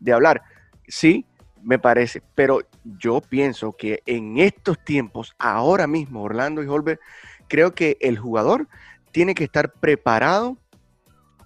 de 0.00 0.12
hablar. 0.12 0.42
Sí, 0.88 1.24
me 1.62 1.78
parece, 1.78 2.22
pero 2.34 2.60
yo 2.98 3.20
pienso 3.20 3.72
que 3.72 4.02
en 4.06 4.38
estos 4.38 4.84
tiempos, 4.84 5.34
ahora 5.38 5.86
mismo, 5.86 6.22
Orlando 6.22 6.62
y 6.62 6.66
Holber, 6.66 7.00
creo 7.48 7.74
que 7.74 7.96
el 8.00 8.18
jugador 8.18 8.68
tiene 9.12 9.34
que 9.34 9.44
estar 9.44 9.72
preparado 9.72 10.56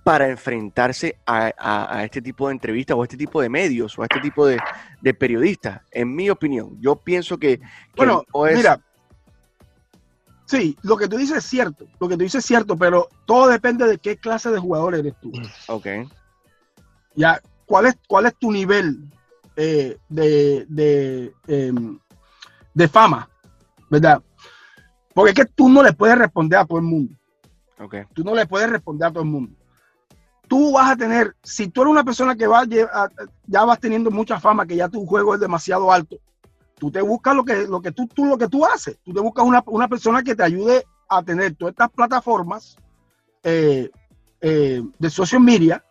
para 0.02 0.28
enfrentarse 0.28 1.18
a, 1.26 1.52
a, 1.58 1.98
a, 1.98 2.04
este 2.04 2.22
tipo 2.22 2.48
de 2.48 2.54
entrevistas 2.54 2.96
o 2.96 3.02
a 3.02 3.04
este 3.04 3.16
tipo 3.16 3.40
de 3.40 3.48
medios 3.48 3.98
o 3.98 4.02
a 4.02 4.06
este 4.06 4.20
tipo 4.20 4.46
de, 4.46 4.58
de 5.00 5.14
periodistas, 5.14 5.82
en 5.90 6.14
mi 6.14 6.30
opinión. 6.30 6.78
Yo 6.80 6.96
pienso 6.96 7.38
que... 7.38 7.58
que 7.58 7.66
bueno, 7.96 8.24
es... 8.48 8.56
mira, 8.56 8.80
sí, 10.46 10.76
lo 10.82 10.96
que 10.96 11.06
tú 11.06 11.16
dices 11.16 11.38
es 11.38 11.44
cierto, 11.44 11.86
lo 11.98 12.08
que 12.08 12.16
tú 12.16 12.22
dices 12.22 12.40
es 12.40 12.46
cierto, 12.46 12.76
pero 12.76 13.08
todo 13.26 13.48
depende 13.48 13.86
de 13.86 13.98
qué 13.98 14.16
clase 14.16 14.50
de 14.50 14.58
jugador 14.58 14.94
eres 14.94 15.14
tú. 15.20 15.32
Ok. 15.68 15.86
Ya, 17.14 17.40
¿cuál 17.66 17.86
es, 17.86 17.98
cuál 18.08 18.26
es 18.26 18.34
tu 18.36 18.50
nivel 18.50 19.04
eh, 19.56 19.98
de, 20.08 20.64
de, 20.68 21.34
eh, 21.46 21.72
de 22.72 22.88
fama? 22.88 23.28
¿Verdad? 23.90 24.22
Porque 25.12 25.30
es 25.30 25.36
que 25.36 25.44
tú 25.44 25.68
no 25.68 25.82
le 25.82 25.92
puedes 25.92 26.16
responder 26.16 26.60
a 26.60 26.64
todo 26.64 26.78
el 26.78 26.84
mundo. 26.84 27.14
Okay. 27.78 28.04
Tú 28.14 28.22
no 28.22 28.34
le 28.34 28.46
puedes 28.46 28.70
responder 28.70 29.08
a 29.08 29.10
todo 29.10 29.22
el 29.22 29.28
mundo 29.28 29.59
tú 30.50 30.72
vas 30.72 30.90
a 30.90 30.96
tener, 30.96 31.36
si 31.44 31.68
tú 31.68 31.82
eres 31.82 31.92
una 31.92 32.02
persona 32.02 32.34
que 32.34 32.48
va 32.48 32.64
ya 32.66 33.64
vas 33.64 33.78
teniendo 33.78 34.10
mucha 34.10 34.40
fama, 34.40 34.66
que 34.66 34.74
ya 34.74 34.88
tu 34.88 35.06
juego 35.06 35.32
es 35.32 35.40
demasiado 35.40 35.92
alto, 35.92 36.16
tú 36.76 36.90
te 36.90 37.00
buscas 37.00 37.36
lo 37.36 37.44
que, 37.44 37.68
lo 37.68 37.80
que, 37.80 37.92
tú, 37.92 38.08
tú 38.08 38.24
lo 38.24 38.36
que 38.36 38.48
tú 38.48 38.66
haces. 38.66 38.98
Tú 39.04 39.14
te 39.14 39.20
buscas 39.20 39.44
una, 39.44 39.62
una 39.66 39.86
persona 39.86 40.24
que 40.24 40.34
te 40.34 40.42
ayude 40.42 40.84
a 41.08 41.22
tener 41.22 41.54
todas 41.54 41.74
estas 41.74 41.90
plataformas 41.90 42.76
eh, 43.44 43.90
eh, 44.40 44.82
de 44.98 45.10
social 45.10 45.40
media 45.40 45.84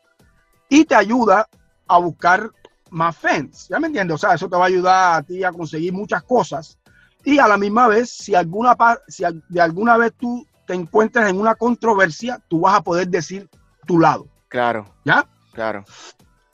y 0.67 0.83
te 0.83 0.93
ayuda 0.93 1.47
a 1.87 1.97
buscar 1.99 2.51
más 2.89 3.15
fans. 3.15 3.69
¿Ya 3.69 3.79
me 3.79 3.87
entiendes? 3.87 4.15
O 4.15 4.17
sea, 4.17 4.33
eso 4.33 4.49
te 4.49 4.57
va 4.57 4.63
a 4.63 4.67
ayudar 4.67 5.19
a 5.19 5.23
ti 5.23 5.41
a 5.41 5.53
conseguir 5.53 5.93
muchas 5.93 6.21
cosas. 6.23 6.77
Y 7.23 7.39
a 7.39 7.47
la 7.47 7.57
misma 7.57 7.87
vez, 7.87 8.09
si 8.09 8.35
alguna, 8.35 8.75
si 9.07 9.23
de 9.47 9.61
alguna 9.61 9.95
vez 9.95 10.11
tú 10.19 10.45
te 10.67 10.73
encuentras 10.73 11.29
en 11.29 11.39
una 11.39 11.55
controversia, 11.55 12.43
tú 12.49 12.59
vas 12.59 12.75
a 12.75 12.83
poder 12.83 13.07
decir 13.07 13.49
tu 13.87 13.99
lado. 13.99 14.27
Claro. 14.49 14.85
¿Ya? 15.05 15.25
Claro. 15.53 15.85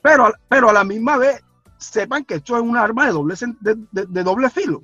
Pero, 0.02 0.32
pero 0.48 0.70
a 0.70 0.74
la 0.74 0.84
misma 0.84 1.18
vez, 1.18 1.42
sepan 1.78 2.24
que 2.26 2.36
esto 2.36 2.56
es 2.56 2.62
un 2.62 2.78
arma 2.78 3.08
de 3.08 3.12
doble, 3.12 3.36
de, 3.62 3.76
de, 3.92 4.06
de 4.06 4.24
doble 4.24 4.50
filo. 4.50 4.84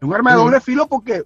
Es 0.00 0.02
un 0.02 0.14
arma 0.14 0.32
de 0.32 0.38
doble 0.38 0.60
filo 0.60 0.86
porque 0.86 1.24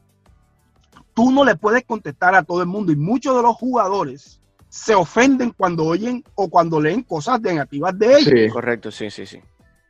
tú 1.15 1.31
no 1.31 1.45
le 1.45 1.57
puedes 1.57 1.85
contestar 1.85 2.35
a 2.35 2.43
todo 2.43 2.61
el 2.61 2.69
mundo 2.69 2.93
y 2.93 2.97
muchos 2.97 3.37
de 3.37 3.43
los 3.43 3.57
jugadores 3.57 4.41
se 4.69 4.95
ofenden 4.95 5.51
cuando 5.51 5.85
oyen 5.85 6.25
o 6.35 6.49
cuando 6.49 6.81
leen 6.81 7.03
cosas 7.03 7.41
negativas 7.41 7.99
de 7.99 8.15
ellos. 8.15 8.33
Sí, 8.35 8.49
correcto, 8.49 8.91
sí, 8.91 9.11
sí, 9.11 9.27
sí. 9.27 9.41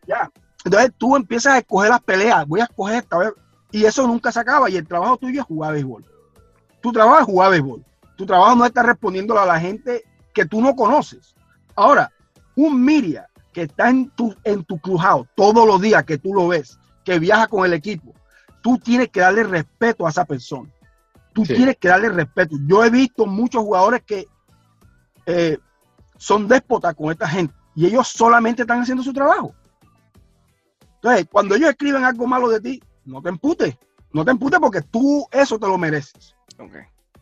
Ya. 0.06 0.30
Entonces 0.64 0.92
tú 0.98 1.14
empiezas 1.14 1.54
a 1.54 1.58
escoger 1.58 1.90
las 1.90 2.02
peleas, 2.02 2.46
voy 2.46 2.60
a 2.60 2.64
escoger 2.64 2.96
esta 2.96 3.18
vez, 3.18 3.32
y 3.70 3.84
eso 3.84 4.06
nunca 4.06 4.32
se 4.32 4.40
acaba. 4.40 4.68
Y 4.68 4.76
el 4.76 4.86
trabajo 4.86 5.16
tuyo 5.16 5.40
es 5.40 5.46
jugar 5.46 5.74
béisbol. 5.74 6.04
Tu 6.80 6.92
trabajo 6.92 7.20
es 7.20 7.26
jugar 7.26 7.50
béisbol. 7.52 7.84
Tu 8.16 8.26
trabajo 8.26 8.56
no 8.56 8.64
es 8.64 8.70
estar 8.70 8.84
respondiéndole 8.84 9.40
a 9.40 9.46
la 9.46 9.60
gente 9.60 10.04
que 10.32 10.46
tú 10.46 10.60
no 10.60 10.74
conoces. 10.74 11.34
Ahora, 11.74 12.12
un 12.56 12.84
Miria 12.84 13.28
que 13.52 13.62
está 13.62 13.90
en 13.90 14.10
tu, 14.10 14.34
en 14.44 14.64
tu 14.64 14.78
clubhouse 14.78 15.28
todos 15.34 15.66
los 15.66 15.80
días 15.80 16.04
que 16.04 16.18
tú 16.18 16.34
lo 16.34 16.48
ves, 16.48 16.78
que 17.04 17.18
viaja 17.18 17.46
con 17.46 17.64
el 17.64 17.72
equipo, 17.72 18.14
tú 18.62 18.78
tienes 18.78 19.08
que 19.08 19.20
darle 19.20 19.44
respeto 19.44 20.06
a 20.06 20.10
esa 20.10 20.24
persona. 20.24 20.70
Tú 21.32 21.44
tienes 21.44 21.76
que 21.78 21.88
darle 21.88 22.10
respeto. 22.10 22.56
Yo 22.66 22.84
he 22.84 22.90
visto 22.90 23.26
muchos 23.26 23.62
jugadores 23.62 24.02
que 24.02 24.28
eh, 25.24 25.58
son 26.18 26.46
déspotas 26.46 26.94
con 26.94 27.10
esta 27.10 27.26
gente 27.26 27.54
y 27.74 27.86
ellos 27.86 28.08
solamente 28.08 28.62
están 28.62 28.80
haciendo 28.80 29.02
su 29.02 29.12
trabajo. 29.12 29.54
Entonces, 30.96 31.26
cuando 31.30 31.54
ellos 31.54 31.70
escriben 31.70 32.04
algo 32.04 32.26
malo 32.26 32.48
de 32.48 32.60
ti, 32.60 32.82
no 33.04 33.22
te 33.22 33.30
emputes. 33.30 33.76
No 34.12 34.24
te 34.24 34.30
emputes 34.30 34.60
porque 34.60 34.82
tú 34.82 35.26
eso 35.30 35.58
te 35.58 35.66
lo 35.66 35.78
mereces. 35.78 36.36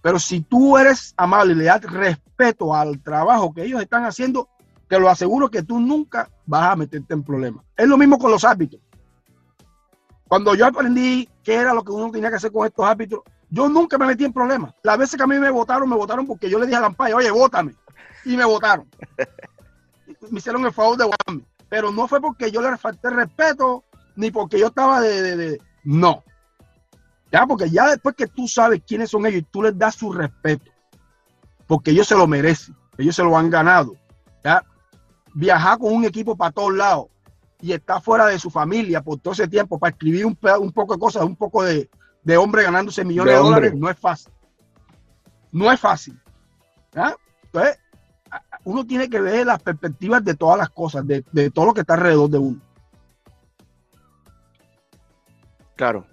Pero 0.03 0.19
si 0.19 0.41
tú 0.41 0.79
eres 0.79 1.15
amable 1.17 1.53
y 1.53 1.57
le 1.57 1.65
das 1.65 1.83
respeto 1.83 2.75
al 2.75 3.01
trabajo 3.03 3.53
que 3.53 3.65
ellos 3.65 3.83
están 3.83 4.05
haciendo, 4.05 4.49
te 4.89 4.99
lo 4.99 5.09
aseguro 5.09 5.51
que 5.51 5.63
tú 5.63 5.79
nunca 5.79 6.29
vas 6.47 6.73
a 6.73 6.77
meterte 6.77 7.15
en 7.15 7.23
problemas. 7.23 7.65
Es 7.77 7.87
lo 7.87 7.97
mismo 7.97 8.19
con 8.19 8.31
los 8.31 8.45
árbitros. 8.45 8.83
Cuando 10.27 10.55
yo 10.55 10.67
aprendí 10.67 11.29
qué 11.43 11.55
era 11.55 11.75
lo 11.75 11.85
que 11.85 11.93
uno 11.93 12.11
tenía 12.11 12.31
que 12.31 12.37
hacer 12.37 12.53
con 12.53 12.67
estos 12.67 12.87
árbitros, 12.87 13.23
yo 13.51 13.69
nunca 13.69 13.99
me 13.99 14.07
metí 14.07 14.25
en 14.25 14.33
problemas. 14.33 14.73
Las 14.83 14.97
veces 14.97 15.17
que 15.17 15.23
a 15.23 15.27
mí 15.27 15.39
me 15.39 15.51
votaron, 15.51 15.89
me 15.89 15.97
votaron 15.97 16.27
porque 16.27 16.49
yo 16.49 16.59
le 16.59 16.67
dije 16.67 16.77
a 16.77 16.81
Lampaya, 16.81 17.17
oye, 17.17 17.31
vótame. 17.31 17.75
Y 18.25 18.37
me 18.37 18.45
votaron. 18.45 18.89
me 20.31 20.39
hicieron 20.39 20.65
el 20.65 20.73
favor 20.73 20.97
de 20.97 21.05
votarme. 21.05 21.43
Pero 21.69 21.93
no 21.93 22.09
fue 22.09 22.21
porque 22.21 22.51
yo 22.51 22.63
le 22.63 22.77
falté 22.77 23.11
respeto, 23.11 23.85
ni 24.17 24.31
porque 24.31 24.59
yo 24.59 24.69
estaba 24.69 25.01
de, 25.01 25.37
de... 25.37 25.61
No. 25.85 26.23
Ya, 27.33 27.47
porque 27.47 27.71
ya 27.71 27.89
después 27.89 28.17
que 28.17 28.27
tú 28.27 28.49
sabes 28.49 28.83
quiénes 28.87 29.11
son 29.11 29.27
ellos 29.27 29.41
y 29.41 29.45
tú 29.45 29.63
les 29.63 29.77
das 29.79 29.95
su 29.95 30.13
respeto, 30.13 30.71
porque 31.67 31.93
ellos 31.93 32.09
se 32.09 32.17
lo 32.17 32.27
merecen, 32.27 32.77
ellos 32.99 33.15
se 33.15 33.23
lo 33.23 33.37
han 33.37 33.51
ganado. 33.51 33.95
Ya, 34.43 34.65
viajar 35.35 35.79
con 35.79 35.93
un 35.93 36.05
equipo 36.05 36.37
para 36.37 36.51
todos 36.51 36.75
lados 36.75 37.07
y 37.61 37.73
estar 37.73 38.03
fuera 38.03 38.27
de 38.27 38.39
su 38.39 38.51
familia 38.51 39.03
por 39.03 39.21
todo 39.21 39.33
ese 39.33 39.47
tiempo 39.47 39.79
para 39.79 39.93
escribir 39.93 40.27
un, 40.27 40.37
un 40.61 40.73
poco 40.73 40.95
de 40.95 41.01
cosas, 41.01 41.25
un 41.25 41.37
poco 41.37 41.63
de, 41.63 41.89
de 42.23 42.37
hombre 42.37 42.65
ganándose 42.65 43.05
millones 43.05 43.35
de, 43.35 43.41
dólares, 43.41 43.75
no 43.75 43.89
es 43.89 43.99
fácil. 43.99 44.33
No 45.53 45.71
es 45.71 45.79
fácil. 45.79 46.19
¿ya? 46.93 47.15
Entonces, 47.45 47.79
uno 48.65 48.87
tiene 48.87 49.09
que 49.09 49.21
ver 49.21 49.47
las 49.47 49.63
perspectivas 49.63 50.25
de 50.25 50.35
todas 50.35 50.59
las 50.59 50.71
cosas, 50.71 51.07
de, 51.07 51.25
de 51.33 51.51
todo 51.51 51.67
lo 51.67 51.75
que 51.75 51.83
está 51.83 51.95
alrededor 51.95 52.31
de 52.31 52.39
uno. 52.39 52.61
Claro. 55.77 56.05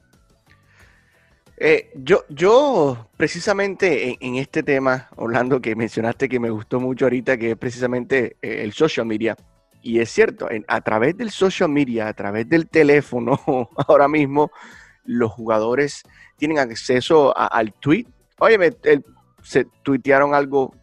Eh, 1.59 1.91
yo, 1.95 2.23
yo 2.29 3.09
precisamente 3.17 4.15
en, 4.21 4.35
este 4.35 4.61
tema, 4.61 5.09
Orlando, 5.15 5.59
que 5.59 5.75
mencionaste 5.75 6.29
que 6.29 6.39
me 6.39 6.51
gustó 6.51 6.79
mucho 6.79 7.05
ahorita, 7.05 7.37
que 7.37 7.51
es 7.51 7.57
precisamente 7.57 8.37
eh, 8.41 8.61
el 8.63 8.73
social 8.73 9.07
media. 9.07 9.35
Y 9.81 9.99
es 9.99 10.09
cierto, 10.11 10.47
a 10.67 10.81
través 10.81 11.17
del 11.17 11.31
social 11.31 11.69
media, 11.69 12.07
a 12.07 12.13
través 12.13 12.47
del 12.47 12.67
teléfono, 12.67 13.39
ahora 13.87 14.07
mismo, 14.07 14.51
los 15.03 15.31
jugadores 15.31 16.03
tienen 16.37 16.59
acceso 16.59 17.35
al 17.35 17.73
tweet. 17.73 18.05
Oye, 18.39 18.73
se 19.41 19.65
tuitearon 19.83 20.35
algo 20.35 20.75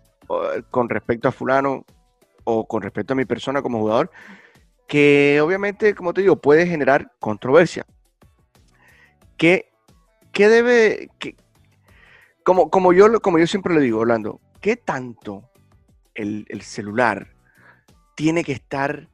con 0.71 0.89
respecto 0.89 1.29
a 1.29 1.33
fulano 1.33 1.85
o 2.45 2.67
con 2.67 2.83
respecto 2.83 3.13
a 3.13 3.17
mi 3.17 3.27
persona 3.27 3.63
como 3.63 3.79
jugador, 3.79 4.11
que 4.89 5.41
obviamente, 5.41 5.95
como 5.95 6.13
te 6.15 6.23
digo, 6.23 6.37
puede 6.37 6.67
generar 6.67 7.13
controversia. 7.21 7.85
¿Qué 9.37 9.74
¿qué 10.35 10.49
debe, 10.49 11.09
como, 12.43 12.69
como, 12.69 12.93
yo, 12.93 13.21
como 13.21 13.39
yo 13.39 13.47
siempre 13.47 13.75
le 13.75 13.81
digo, 13.81 14.01
Orlando, 14.01 14.41
¿qué 14.61 14.77
tanto 14.77 15.45
el, 16.15 16.47
celular 16.61 17.29
tiene 18.15 18.45
que 18.45 18.53
estar 18.53 19.09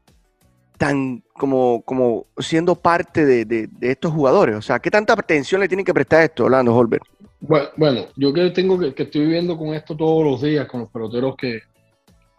tan 0.79 1.23
como, 1.35 1.83
como 1.83 2.27
siendo 2.39 2.75
parte 2.75 3.25
de, 3.25 3.69
estos 3.83 4.13
jugadores? 4.13 4.57
O 4.57 4.63
sea, 4.63 4.81
¿qué 4.81 4.91
tanta 4.91 5.13
atención 5.13 5.61
le 5.61 5.69
tienen 5.69 5.85
que 5.85 5.95
prestar 5.95 6.21
a 6.21 6.25
esto, 6.25 6.47
Orlando 6.47 6.75
Holbert? 6.75 7.05
Bueno, 7.41 8.07
yo 8.17 8.33
que 8.33 8.51
tengo 8.51 8.79
que, 8.79 8.95
que, 8.95 9.05
estoy 9.05 9.23
viviendo 9.23 9.57
con 9.57 9.69
esto 9.69 9.97
todos 9.97 10.25
los 10.25 10.43
días, 10.43 10.67
con 10.67 10.81
los 10.81 10.91
peloteros 10.91 11.37
que, 11.37 11.61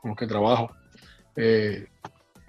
con 0.02 0.10
los 0.10 0.18
que 0.18 0.28
trabajo. 0.28 0.72
Eh, 1.36 1.88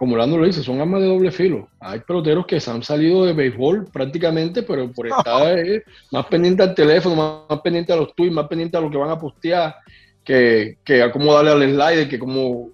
como 0.02 0.14
Orlando 0.14 0.36
lo 0.36 0.46
dice, 0.46 0.64
son 0.64 0.80
armas 0.80 1.00
de 1.00 1.06
doble 1.06 1.30
filo. 1.30 1.68
Hay 1.78 2.00
peloteros 2.00 2.44
que 2.44 2.58
se 2.58 2.68
han 2.72 2.82
salido 2.82 3.24
de 3.24 3.34
béisbol 3.34 3.84
prácticamente, 3.92 4.64
pero 4.64 4.90
por 4.90 5.06
estar 5.06 5.56
eh, 5.64 5.84
más 6.10 6.26
pendiente 6.26 6.64
al 6.64 6.74
teléfono, 6.74 7.46
más, 7.48 7.60
pendiente 7.60 7.92
a 7.92 7.96
los 7.96 8.12
tweets, 8.12 8.34
más 8.34 8.48
pendiente 8.48 8.76
a 8.76 8.80
lo 8.80 8.90
que 8.90 8.96
van 8.96 9.10
a 9.10 9.20
postear, 9.20 9.76
que, 10.24 10.78
que 10.82 11.04
a 11.04 11.12
cómo 11.12 11.32
darle 11.32 11.52
al 11.52 11.70
slider, 11.70 12.08
que 12.08 12.18
cómo, 12.18 12.70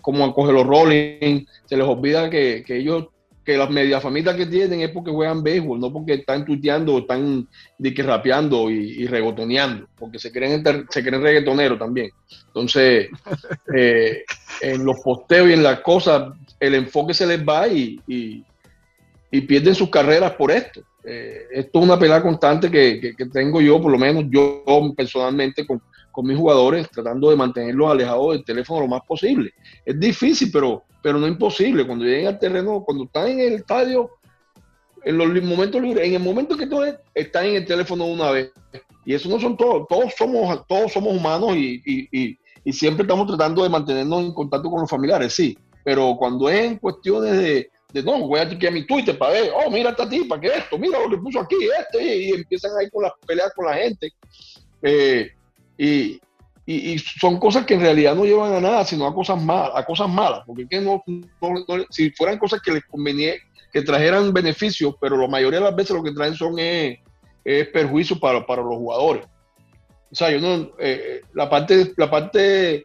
cómo 0.00 0.24
acoge 0.24 0.54
los 0.54 0.66
rolling. 0.66 1.44
Se 1.66 1.76
les 1.76 1.86
olvida 1.86 2.30
que, 2.30 2.64
que 2.66 2.78
ellos 2.78 3.08
que 3.44 3.58
las 3.58 3.68
media 3.68 4.00
familias 4.00 4.36
que 4.36 4.46
tienen 4.46 4.80
es 4.80 4.90
porque 4.90 5.10
juegan 5.10 5.42
béisbol, 5.42 5.80
no 5.80 5.92
porque 5.92 6.14
están 6.14 6.46
tuiteando 6.46 6.94
o 6.94 6.98
están 7.00 7.46
rapeando 7.78 8.70
y, 8.70 9.02
y, 9.02 9.06
regotoneando, 9.06 9.86
porque 9.98 10.18
se 10.18 10.32
creen, 10.32 10.62
se 10.88 11.02
creen 11.02 11.22
reggaetoneros 11.22 11.78
también. 11.78 12.10
Entonces, 12.46 13.08
eh, 13.76 14.24
en 14.62 14.84
los 14.84 15.00
posteos 15.00 15.50
y 15.50 15.52
en 15.54 15.62
las 15.62 15.80
cosas, 15.80 16.32
el 16.60 16.74
enfoque 16.74 17.14
se 17.14 17.26
les 17.26 17.42
va 17.42 17.66
y, 17.66 17.98
y, 18.06 18.44
pierden 19.42 19.74
sus 19.74 19.90
carreras 19.90 20.32
por 20.32 20.50
esto. 20.50 20.82
Eh, 21.02 21.46
esto 21.52 21.78
es 21.78 21.84
una 21.84 21.98
pelea 21.98 22.22
constante 22.22 22.70
que, 22.70 23.14
que, 23.16 23.26
tengo 23.26 23.60
yo, 23.60 23.80
por 23.80 23.90
lo 23.90 23.98
menos 23.98 24.24
yo 24.28 24.62
personalmente, 24.94 25.66
con, 25.66 25.80
con 26.12 26.26
mis 26.26 26.36
jugadores, 26.36 26.88
tratando 26.90 27.30
de 27.30 27.36
mantenerlos 27.36 27.90
alejados 27.90 28.32
del 28.32 28.44
teléfono 28.44 28.80
lo 28.80 28.88
más 28.88 29.02
posible. 29.02 29.52
Es 29.84 29.98
difícil, 29.98 30.50
pero, 30.52 30.84
pero 31.02 31.18
no 31.18 31.26
imposible. 31.26 31.86
Cuando 31.86 32.04
lleguen 32.04 32.26
al 32.26 32.38
terreno, 32.38 32.82
cuando 32.84 33.04
están 33.04 33.28
en 33.28 33.40
el 33.40 33.52
estadio, 33.54 34.10
en 35.04 35.16
los 35.16 35.42
momentos 35.42 35.80
libres, 35.80 36.06
en 36.06 36.14
el 36.14 36.22
momento 36.22 36.56
que 36.56 36.66
todos 36.66 36.94
están 37.14 37.46
en 37.46 37.56
el 37.56 37.64
teléfono 37.64 38.04
una 38.04 38.30
vez. 38.30 38.52
Y 39.04 39.14
eso 39.14 39.28
no 39.28 39.40
son 39.40 39.56
todos, 39.56 39.86
todos 39.88 40.12
somos, 40.16 40.66
todos 40.66 40.92
somos 40.92 41.16
humanos 41.16 41.56
y, 41.56 41.82
y, 41.84 42.38
y, 42.64 42.72
siempre 42.72 43.02
estamos 43.02 43.26
tratando 43.26 43.62
de 43.62 43.68
mantenernos 43.68 44.22
en 44.22 44.34
contacto 44.34 44.70
con 44.70 44.80
los 44.80 44.90
familiares, 44.90 45.32
sí. 45.32 45.56
Pero 45.84 46.16
cuando 46.18 46.48
es 46.48 46.60
en 46.60 46.78
cuestiones 46.78 47.32
de, 47.32 47.70
de 47.92 48.02
no, 48.02 48.26
voy 48.26 48.40
a 48.40 48.48
chequear 48.48 48.72
mi 48.72 48.86
Twitter 48.86 49.16
para 49.16 49.32
ver, 49.32 49.52
oh, 49.54 49.70
mira 49.70 49.90
esta 49.90 50.08
tipa, 50.08 50.40
que 50.40 50.48
esto, 50.48 50.78
mira 50.78 50.98
lo 51.00 51.10
que 51.10 51.18
puso 51.18 51.40
aquí, 51.40 51.56
este, 51.78 52.16
y, 52.16 52.30
empiezan 52.30 52.72
ahí 52.78 52.88
con 52.90 53.02
las 53.02 53.12
peleas 53.26 53.52
con 53.54 53.66
la 53.66 53.74
gente. 53.74 54.12
Eh, 54.82 55.30
y, 55.78 56.20
y, 56.66 56.98
son 56.98 57.38
cosas 57.38 57.66
que 57.66 57.74
en 57.74 57.80
realidad 57.80 58.14
no 58.14 58.24
llevan 58.24 58.52
a 58.52 58.60
nada, 58.60 58.84
sino 58.84 59.06
a 59.06 59.14
cosas 59.14 59.42
malas, 59.42 59.72
a 59.74 59.84
cosas 59.84 60.08
malas, 60.08 60.42
porque 60.46 60.80
no, 60.80 61.02
si 61.90 62.10
fueran 62.10 62.38
cosas 62.38 62.60
que 62.62 62.72
les 62.72 62.84
convenía, 62.84 63.34
que 63.72 63.82
trajeran 63.82 64.32
beneficios, 64.32 64.94
pero 65.00 65.16
la 65.16 65.28
mayoría 65.28 65.60
de 65.60 65.64
las 65.64 65.76
veces 65.76 65.96
lo 65.96 66.02
que 66.02 66.12
traen 66.12 66.34
son 66.34 66.58
es, 66.58 66.98
perjuicio 67.72 68.18
para, 68.18 68.46
para, 68.46 68.62
los 68.62 68.76
jugadores. 68.76 69.26
O 70.12 70.14
sea, 70.14 70.30
yo 70.30 70.40
no, 70.40 70.72
eh, 70.78 71.22
la 71.34 71.48
parte, 71.48 71.92
la 71.96 72.10
parte, 72.10 72.84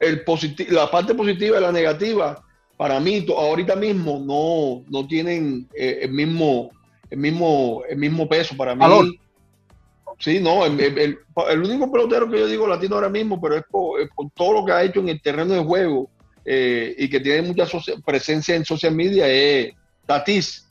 el 0.00 0.24
la 0.70 0.90
parte 0.90 1.14
positiva 1.14 1.58
y 1.58 1.60
la 1.60 1.72
negativa, 1.72 2.42
para 2.76 2.98
mí, 3.00 3.24
ahorita 3.28 3.76
mismo 3.76 4.22
no, 4.24 4.84
no 4.90 5.06
tienen 5.06 5.68
eh, 5.74 6.00
el 6.02 6.12
mismo, 6.12 6.70
el 7.10 7.18
mismo, 7.18 7.82
el 7.88 7.96
mismo 7.96 8.28
peso 8.28 8.56
para 8.56 8.74
mí. 8.74 8.84
Sí, 10.18 10.40
no, 10.40 10.64
el, 10.64 11.18
único 11.62 11.90
pelotero 11.90 12.30
que 12.30 12.38
yo 12.38 12.46
digo 12.46 12.66
latino 12.66 12.94
ahora 12.94 13.08
mismo, 13.08 13.40
pero 13.40 13.56
es 13.56 13.64
por, 13.70 13.98
todo 14.34 14.52
lo 14.54 14.64
que 14.64 14.72
ha 14.72 14.82
hecho 14.82 15.00
en 15.00 15.08
el 15.08 15.20
terreno 15.20 15.54
de 15.54 15.64
juego 15.64 16.08
eh, 16.44 16.94
y 16.96 17.08
que 17.08 17.20
tiene 17.20 17.42
mucha 17.42 17.66
presencia 18.04 18.54
en 18.54 18.64
social 18.64 18.94
media 18.94 19.28
es 19.28 19.72
Tatis, 20.06 20.68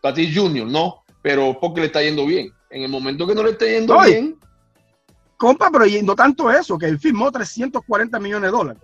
Tatis 0.00 0.36
Junior, 0.36 0.66
¿no? 0.66 1.02
Pero 1.22 1.58
porque 1.60 1.80
le 1.80 1.86
está 1.86 2.02
yendo 2.02 2.26
bien. 2.26 2.52
En 2.70 2.82
el 2.82 2.88
momento 2.88 3.26
que 3.26 3.34
no 3.34 3.42
le 3.42 3.50
está 3.50 3.66
yendo 3.66 4.00
bien. 4.02 4.36
Compa, 5.36 5.70
pero 5.70 5.84
no 6.02 6.14
tanto 6.14 6.50
eso, 6.50 6.78
que 6.78 6.86
él 6.86 6.98
firmó 6.98 7.30
340 7.30 8.18
millones 8.18 8.50
de 8.50 8.56
dólares. 8.56 8.82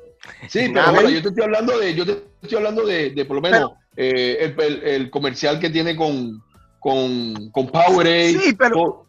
Sí, 0.49 0.73
pero 0.73 1.09
yo 1.09 1.23
te 1.23 1.29
estoy 1.29 1.45
hablando 1.45 1.79
de, 1.79 1.95
yo 1.95 2.07
te 2.07 2.25
estoy 2.43 2.59
hablando 2.59 2.85
de, 2.87 3.25
por 3.27 3.37
lo 3.37 3.43
menos 3.43 3.73
eh, 3.97 4.55
el, 4.85 5.11
comercial 5.11 5.59
que 5.59 5.71
tiene 5.71 5.97
con, 5.97 6.43
con, 6.79 7.51
con 7.51 7.67
Powerade. 7.69 8.38
Sí, 8.38 8.53
pero 8.55 9.07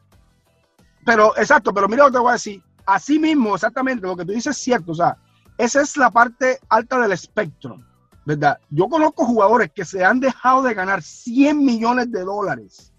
pero 1.05 1.37
exacto, 1.37 1.73
pero 1.73 1.87
mira 1.87 2.03
lo 2.03 2.09
que 2.09 2.13
te 2.13 2.19
voy 2.19 2.29
a 2.29 2.33
decir. 2.33 2.61
Así 2.85 3.19
mismo, 3.19 3.55
exactamente, 3.55 4.05
lo 4.05 4.15
que 4.15 4.25
tú 4.25 4.33
dices 4.33 4.57
es 4.57 4.63
cierto. 4.63 4.91
O 4.91 4.95
sea, 4.95 5.17
esa 5.57 5.81
es 5.81 5.95
la 5.97 6.11
parte 6.11 6.59
alta 6.69 6.99
del 6.99 7.11
espectro, 7.11 7.79
¿verdad? 8.25 8.59
Yo 8.69 8.87
conozco 8.87 9.25
jugadores 9.25 9.71
que 9.73 9.85
se 9.85 10.03
han 10.03 10.19
dejado 10.19 10.63
de 10.63 10.73
ganar 10.73 11.01
100 11.01 11.63
millones 11.63 12.11
de 12.11 12.23
dólares 12.23 12.92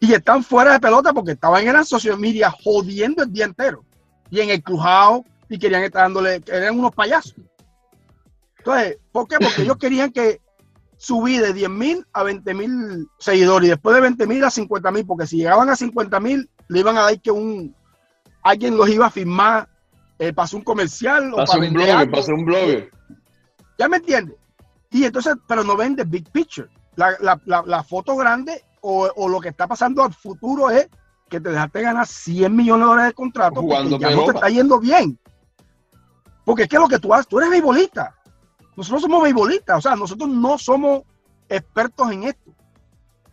y 0.00 0.14
están 0.14 0.42
fuera 0.42 0.72
de 0.72 0.80
pelota 0.80 1.12
porque 1.12 1.32
estaban 1.32 1.66
en 1.66 1.74
la 1.74 1.84
social 1.84 2.18
media 2.18 2.50
jodiendo 2.50 3.22
el 3.22 3.32
día 3.32 3.44
entero 3.44 3.84
y 4.30 4.40
en 4.40 4.50
el 4.50 4.62
crujado 4.62 5.24
y 5.48 5.58
querían 5.58 5.82
estar 5.82 6.02
dándole, 6.02 6.42
eran 6.46 6.78
unos 6.78 6.94
payasos. 6.94 7.34
Entonces, 8.58 8.98
¿por 9.12 9.28
qué? 9.28 9.36
Porque 9.38 9.62
ellos 9.62 9.76
querían 9.76 10.10
que 10.10 10.40
subí 10.96 11.38
de 11.38 11.52
10 11.52 11.70
mil 11.70 12.06
a 12.12 12.22
20 12.22 12.54
mil 12.54 13.08
seguidores 13.18 13.66
y 13.66 13.70
después 13.70 13.94
de 13.94 14.02
20 14.02 14.26
mil 14.26 14.44
a 14.44 14.50
50 14.50 14.90
mil, 14.90 15.06
porque 15.06 15.26
si 15.26 15.36
llegaban 15.36 15.68
a 15.68 15.76
50 15.76 16.20
mil, 16.20 16.48
le 16.68 16.80
iban 16.80 16.96
a 16.96 17.02
dar 17.02 17.20
que 17.20 17.30
un 17.30 17.74
alguien 18.42 18.76
los 18.76 18.88
iba 18.88 19.06
a 19.06 19.10
firmar, 19.10 19.68
eh, 20.18 20.32
pasó 20.32 20.56
un 20.56 20.62
comercial. 20.62 21.32
Pasó 21.34 21.58
un 21.58 21.72
blogger, 21.72 22.10
pasó 22.10 22.34
un 22.34 22.44
blogger. 22.44 22.90
¿Ya 23.78 23.88
me 23.88 23.96
entiendes? 23.96 24.36
Y 24.90 25.04
entonces, 25.04 25.34
pero 25.46 25.64
no 25.64 25.76
ven 25.76 25.96
the 25.96 26.04
big 26.04 26.30
picture. 26.30 26.68
La, 26.96 27.84
foto 27.84 28.16
grande 28.16 28.62
o, 28.80 29.28
lo 29.28 29.40
que 29.40 29.50
está 29.50 29.66
pasando 29.66 30.02
al 30.02 30.12
futuro 30.12 30.70
es 30.70 30.88
que 31.28 31.40
te 31.40 31.50
dejaste 31.50 31.82
ganar 31.82 32.06
100 32.06 32.54
millones 32.54 32.84
de 32.84 32.88
dólares 32.88 33.10
de 33.10 33.14
contrato 33.14 33.60
Jugando 33.60 33.90
porque 33.90 34.04
ya 34.04 34.16
no 34.16 34.24
te 34.24 34.32
está 34.32 34.48
yendo 34.48 34.80
bien. 34.80 35.18
Porque 36.44 36.66
¿qué 36.66 36.76
es 36.76 36.82
lo 36.82 36.88
que 36.88 36.98
tú 36.98 37.14
haces? 37.14 37.28
Tú 37.28 37.38
eres 37.38 37.50
beisbolista. 37.50 38.16
Nosotros 38.76 39.02
somos 39.02 39.22
beisbolistas, 39.22 39.78
o 39.78 39.80
sea, 39.80 39.96
nosotros 39.96 40.28
no 40.28 40.58
somos 40.58 41.02
expertos 41.48 42.10
en 42.10 42.24
esto. 42.24 42.50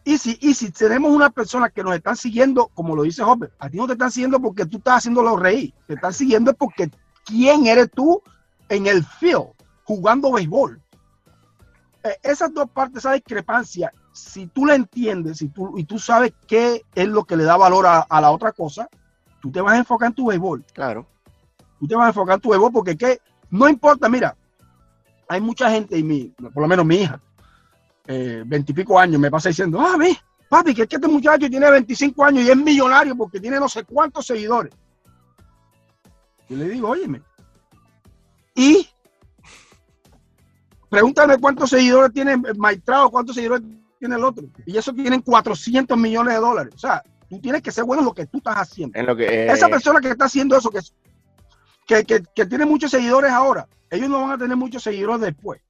Y 0.03 0.17
si, 0.17 0.37
y 0.41 0.53
si 0.53 0.71
tenemos 0.71 1.11
una 1.11 1.29
persona 1.29 1.69
que 1.69 1.83
nos 1.83 1.95
están 1.95 2.15
siguiendo, 2.15 2.67
como 2.73 2.95
lo 2.95 3.03
dice 3.03 3.23
Hopper, 3.23 3.51
a 3.59 3.69
ti 3.69 3.77
no 3.77 3.87
te 3.87 3.93
están 3.93 4.11
siguiendo 4.11 4.39
porque 4.39 4.65
tú 4.65 4.77
estás 4.77 4.97
haciéndolo 4.97 5.35
reír, 5.35 5.73
te 5.85 5.95
están 5.95 6.13
siguiendo 6.13 6.53
porque 6.53 6.89
quién 7.25 7.67
eres 7.67 7.91
tú 7.91 8.21
en 8.69 8.87
el 8.87 9.03
field 9.03 9.47
jugando 9.83 10.31
béisbol. 10.31 10.81
Eh, 12.03 12.17
esas 12.23 12.53
dos 12.53 12.69
partes, 12.69 12.99
esa 12.99 13.13
discrepancia, 13.13 13.91
si 14.17 14.47
tú 14.47 14.65
la 14.65 14.75
entiendes 14.75 15.37
si 15.37 15.49
tú, 15.49 15.77
y 15.77 15.83
tú 15.83 15.99
sabes 15.99 16.33
qué 16.47 16.83
es 16.95 17.07
lo 17.07 17.23
que 17.25 17.35
le 17.35 17.43
da 17.43 17.57
valor 17.57 17.85
a, 17.85 17.99
a, 17.99 18.21
la 18.21 18.31
otra 18.31 18.51
cosa, 18.51 18.89
tú 19.41 19.51
te 19.51 19.61
vas 19.61 19.73
a 19.73 19.77
enfocar 19.77 20.07
en 20.07 20.15
tu 20.15 20.27
béisbol. 20.27 20.63
Claro. 20.73 21.05
Tú 21.79 21.87
te 21.87 21.95
vas 21.95 22.05
a 22.05 22.09
enfocar 22.09 22.35
en 22.35 22.41
tu 22.41 22.49
béisbol 22.49 22.71
porque 22.71 22.97
¿qué? 22.97 23.19
no 23.49 23.69
importa, 23.69 24.09
mira, 24.09 24.35
hay 25.27 25.41
mucha 25.41 25.69
gente, 25.69 25.97
y 25.97 26.03
mi, 26.03 26.25
por 26.53 26.61
lo 26.61 26.67
menos 26.67 26.85
mi 26.85 26.97
hija, 26.97 27.21
eh, 28.07 28.43
veintipico 28.45 28.97
años, 28.97 29.19
me 29.19 29.31
pasa 29.31 29.49
diciendo, 29.49 29.79
ah, 29.81 29.95
ve, 29.97 30.17
papi, 30.49 30.73
que 30.73 30.83
es 30.83 30.87
que 30.87 30.95
este 30.95 31.07
muchacho 31.07 31.49
tiene 31.49 31.69
25 31.69 32.23
años 32.23 32.45
y 32.45 32.49
es 32.49 32.57
millonario 32.57 33.15
porque 33.15 33.39
tiene 33.39 33.59
no 33.59 33.67
sé 33.67 33.83
cuántos 33.83 34.25
seguidores. 34.25 34.73
Y 36.49 36.55
le 36.55 36.69
digo, 36.69 36.89
óyeme, 36.89 37.21
y 38.55 38.89
pregúntame 40.89 41.37
cuántos 41.37 41.69
seguidores 41.69 42.11
tiene 42.11 42.37
Maitrao, 42.57 43.11
cuántos 43.11 43.35
seguidores 43.35 43.61
tiene 43.97 44.15
el 44.15 44.23
otro. 44.23 44.45
Y 44.65 44.77
eso 44.77 44.93
tienen 44.93 45.21
400 45.21 45.97
millones 45.97 46.33
de 46.35 46.39
dólares. 46.39 46.73
O 46.75 46.79
sea, 46.79 47.03
tú 47.29 47.39
tienes 47.39 47.61
que 47.61 47.71
ser 47.71 47.83
bueno 47.83 48.01
en 48.01 48.05
lo 48.05 48.13
que 48.13 48.25
tú 48.25 48.37
estás 48.37 48.55
haciendo. 48.55 48.97
En 48.97 49.05
lo 49.05 49.15
que, 49.15 49.25
eh, 49.25 49.51
Esa 49.51 49.67
persona 49.69 49.99
que 49.99 50.09
está 50.09 50.25
haciendo 50.25 50.57
eso, 50.57 50.69
que, 50.69 50.79
que, 51.87 52.03
que, 52.03 52.23
que 52.35 52.45
tiene 52.45 52.65
muchos 52.65 52.91
seguidores 52.91 53.31
ahora, 53.31 53.67
ellos 53.89 54.09
no 54.09 54.21
van 54.21 54.31
a 54.31 54.37
tener 54.37 54.57
muchos 54.57 54.83
seguidores 54.83 55.21
después. 55.21 55.61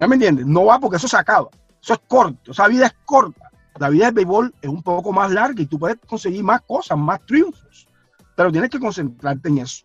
¿Ya 0.00 0.06
me 0.06 0.14
entiendes? 0.14 0.46
No 0.46 0.66
va 0.66 0.78
porque 0.78 0.96
eso 0.96 1.08
se 1.08 1.16
acaba. 1.16 1.48
Eso 1.82 1.94
es 1.94 2.00
corto. 2.06 2.52
Esa 2.52 2.68
vida 2.68 2.86
es 2.86 2.94
corta. 3.04 3.50
La 3.78 3.88
vida 3.88 4.06
del 4.06 4.14
béisbol 4.14 4.54
es 4.60 4.68
un 4.68 4.82
poco 4.82 5.12
más 5.12 5.30
larga 5.30 5.62
y 5.62 5.66
tú 5.66 5.78
puedes 5.78 5.98
conseguir 6.06 6.42
más 6.42 6.62
cosas, 6.62 6.98
más 6.98 7.24
triunfos. 7.26 7.88
Pero 8.36 8.52
tienes 8.52 8.70
que 8.70 8.78
concentrarte 8.78 9.48
en 9.48 9.58
eso. 9.58 9.84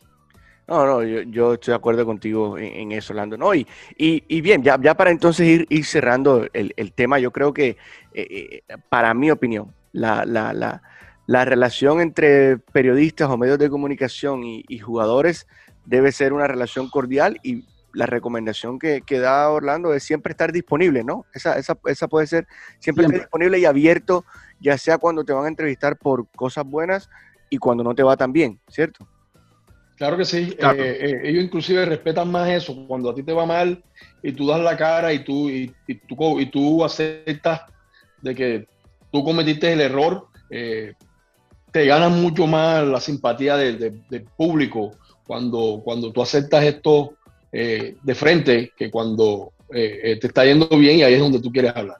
No, 0.67 0.85
no, 0.85 1.03
yo, 1.03 1.21
yo 1.23 1.53
estoy 1.53 1.73
de 1.73 1.75
acuerdo 1.75 2.05
contigo 2.05 2.57
en, 2.57 2.65
en 2.65 2.91
eso, 2.93 3.13
Orlando. 3.13 3.37
No, 3.37 3.53
y, 3.53 3.67
y, 3.97 4.23
y, 4.27 4.41
bien, 4.41 4.63
ya, 4.63 4.79
ya 4.81 4.95
para 4.95 5.11
entonces 5.11 5.45
ir, 5.45 5.67
ir 5.69 5.85
cerrando 5.85 6.47
el, 6.53 6.73
el, 6.77 6.93
tema, 6.93 7.19
yo 7.19 7.31
creo 7.31 7.53
que, 7.53 7.77
eh, 8.13 8.61
para 8.89 9.13
mi 9.13 9.29
opinión, 9.29 9.73
la, 9.91 10.25
la, 10.25 10.53
la, 10.53 10.81
la, 11.27 11.45
relación 11.45 11.99
entre 11.99 12.57
periodistas 12.57 13.29
o 13.29 13.37
medios 13.37 13.59
de 13.59 13.69
comunicación 13.69 14.43
y, 14.43 14.63
y 14.69 14.79
jugadores 14.79 15.47
debe 15.85 16.13
ser 16.13 16.31
una 16.31 16.47
relación 16.47 16.89
cordial 16.89 17.39
y 17.43 17.65
la 17.93 18.05
recomendación 18.05 18.79
que, 18.79 19.01
que, 19.01 19.19
da 19.19 19.49
Orlando 19.49 19.93
es 19.93 20.03
siempre 20.03 20.31
estar 20.31 20.51
disponible, 20.51 21.03
¿no? 21.03 21.25
Esa, 21.33 21.57
esa, 21.59 21.77
esa 21.85 22.07
puede 22.07 22.25
ser 22.25 22.47
siempre, 22.79 23.03
siempre, 23.03 23.05
estar 23.05 23.19
disponible 23.19 23.59
y 23.59 23.65
abierto, 23.65 24.25
ya 24.59 24.77
sea 24.77 24.97
cuando 24.97 25.25
te 25.25 25.33
van 25.33 25.45
a 25.45 25.49
entrevistar 25.49 25.97
por 25.97 26.27
cosas 26.29 26.65
buenas 26.65 27.09
y 27.49 27.57
cuando 27.57 27.83
no 27.83 27.93
te 27.93 28.01
va 28.01 28.17
tan 28.17 28.31
bien, 28.31 28.59
¿cierto? 28.67 29.07
Claro 29.97 30.17
que 30.17 30.25
sí. 30.25 30.55
Claro. 30.57 30.83
Eh, 30.83 30.97
eh, 31.05 31.21
ellos 31.23 31.43
inclusive 31.43 31.85
respetan 31.85 32.31
más 32.31 32.49
eso. 32.49 32.75
Cuando 32.87 33.09
a 33.09 33.15
ti 33.15 33.23
te 33.23 33.33
va 33.33 33.45
mal 33.45 33.83
y 34.21 34.31
tú 34.31 34.47
das 34.47 34.61
la 34.61 34.75
cara 34.75 35.13
y 35.13 35.23
tú, 35.23 35.49
y, 35.49 35.73
y 35.87 35.95
tú, 35.95 36.39
y 36.39 36.45
tú 36.47 36.83
aceptas 36.83 37.61
de 38.21 38.33
que 38.35 38.67
tú 39.11 39.23
cometiste 39.23 39.71
el 39.71 39.81
error, 39.81 40.27
eh, 40.49 40.93
te 41.71 41.85
ganan 41.85 42.21
mucho 42.21 42.47
más 42.47 42.85
la 42.85 42.99
simpatía 42.99 43.57
del 43.57 43.79
de, 43.79 43.93
de 44.09 44.19
público 44.21 44.95
cuando, 45.25 45.81
cuando 45.83 46.11
tú 46.11 46.21
aceptas 46.21 46.63
esto 46.63 47.15
eh, 47.51 47.95
de 48.01 48.15
frente 48.15 48.73
que 48.75 48.89
cuando 48.89 49.53
eh, 49.73 50.17
te 50.19 50.27
está 50.27 50.45
yendo 50.45 50.67
bien 50.69 50.97
y 50.97 51.03
ahí 51.03 51.13
es 51.13 51.19
donde 51.19 51.39
tú 51.39 51.51
quieres 51.51 51.75
hablar. 51.75 51.97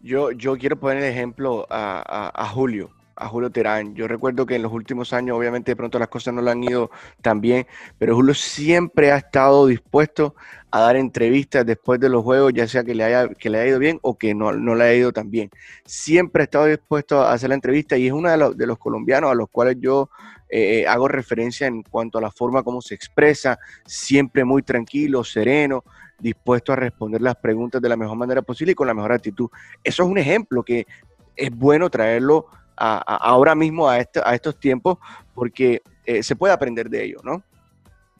Yo, 0.00 0.30
yo 0.30 0.56
quiero 0.56 0.78
poner 0.78 0.98
el 1.02 1.10
ejemplo 1.10 1.66
a, 1.68 2.02
a, 2.06 2.42
a, 2.44 2.48
Julio, 2.48 2.90
a 3.16 3.28
Julio 3.28 3.50
Terán. 3.50 3.94
Yo 3.94 4.06
recuerdo 4.06 4.46
que 4.46 4.56
en 4.56 4.62
los 4.62 4.72
últimos 4.72 5.12
años, 5.12 5.36
obviamente, 5.36 5.72
de 5.72 5.76
pronto 5.76 5.98
las 5.98 6.08
cosas 6.08 6.34
no 6.34 6.42
le 6.42 6.50
han 6.50 6.62
ido 6.62 6.90
tan 7.22 7.40
bien, 7.40 7.66
pero 7.98 8.14
Julio 8.14 8.34
siempre 8.34 9.10
ha 9.10 9.16
estado 9.16 9.66
dispuesto 9.66 10.34
a 10.70 10.80
dar 10.80 10.96
entrevistas 10.96 11.64
después 11.64 11.98
de 11.98 12.10
los 12.10 12.22
juegos, 12.22 12.52
ya 12.54 12.68
sea 12.68 12.84
que 12.84 12.94
le 12.94 13.04
haya, 13.04 13.28
que 13.28 13.48
le 13.48 13.58
haya 13.58 13.70
ido 13.70 13.78
bien 13.78 13.98
o 14.02 14.18
que 14.18 14.34
no, 14.34 14.52
no 14.52 14.74
le 14.74 14.84
haya 14.84 14.94
ido 14.94 15.12
tan 15.12 15.30
bien. 15.30 15.50
Siempre 15.84 16.42
ha 16.42 16.44
estado 16.44 16.66
dispuesto 16.66 17.22
a 17.22 17.32
hacer 17.32 17.48
la 17.48 17.54
entrevista 17.54 17.96
y 17.96 18.06
es 18.06 18.12
uno 18.12 18.30
de 18.30 18.36
los, 18.36 18.56
de 18.56 18.66
los 18.66 18.78
colombianos 18.78 19.30
a 19.30 19.34
los 19.34 19.48
cuales 19.48 19.76
yo 19.80 20.10
eh, 20.48 20.86
hago 20.86 21.08
referencia 21.08 21.66
en 21.66 21.82
cuanto 21.82 22.18
a 22.18 22.20
la 22.20 22.30
forma 22.30 22.62
como 22.62 22.82
se 22.82 22.94
expresa, 22.94 23.58
siempre 23.84 24.44
muy 24.44 24.62
tranquilo, 24.62 25.24
sereno, 25.24 25.84
dispuesto 26.18 26.72
a 26.72 26.76
responder 26.76 27.20
las 27.20 27.36
preguntas 27.36 27.80
de 27.80 27.88
la 27.88 27.96
mejor 27.96 28.16
manera 28.16 28.42
posible 28.42 28.72
y 28.72 28.74
con 28.74 28.86
la 28.86 28.94
mejor 28.94 29.12
actitud. 29.12 29.48
Eso 29.82 30.02
es 30.02 30.08
un 30.08 30.18
ejemplo 30.18 30.62
que 30.62 30.86
es 31.34 31.50
bueno 31.50 31.90
traerlo 31.90 32.46
a, 32.76 32.96
a 32.96 33.16
ahora 33.16 33.54
mismo 33.54 33.88
a, 33.88 33.98
este, 33.98 34.20
a, 34.24 34.34
estos 34.34 34.58
tiempos 34.58 34.98
porque 35.34 35.82
eh, 36.04 36.22
se 36.22 36.36
puede 36.36 36.52
aprender 36.52 36.88
de 36.88 37.04
ello, 37.04 37.20
¿no? 37.24 37.42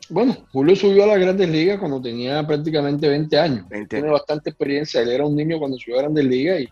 Bueno, 0.09 0.37
Julio 0.53 0.77
subió 0.77 1.05
a 1.05 1.09
las 1.09 1.19
grandes 1.19 1.49
ligas 1.49 1.79
cuando 1.79 2.01
tenía 2.01 2.47
prácticamente 2.47 3.09
20 3.09 3.38
años. 3.38 3.69
20. 3.69 3.97
Tiene 3.97 4.12
bastante 4.12 4.51
experiencia. 4.51 5.01
Él 5.01 5.11
era 5.11 5.27
un 5.27 5.35
niño 5.35 5.59
cuando 5.59 5.79
subió 5.79 5.99
a 5.99 6.03
grandes 6.03 6.25
ligas 6.25 6.61
y, 6.61 6.69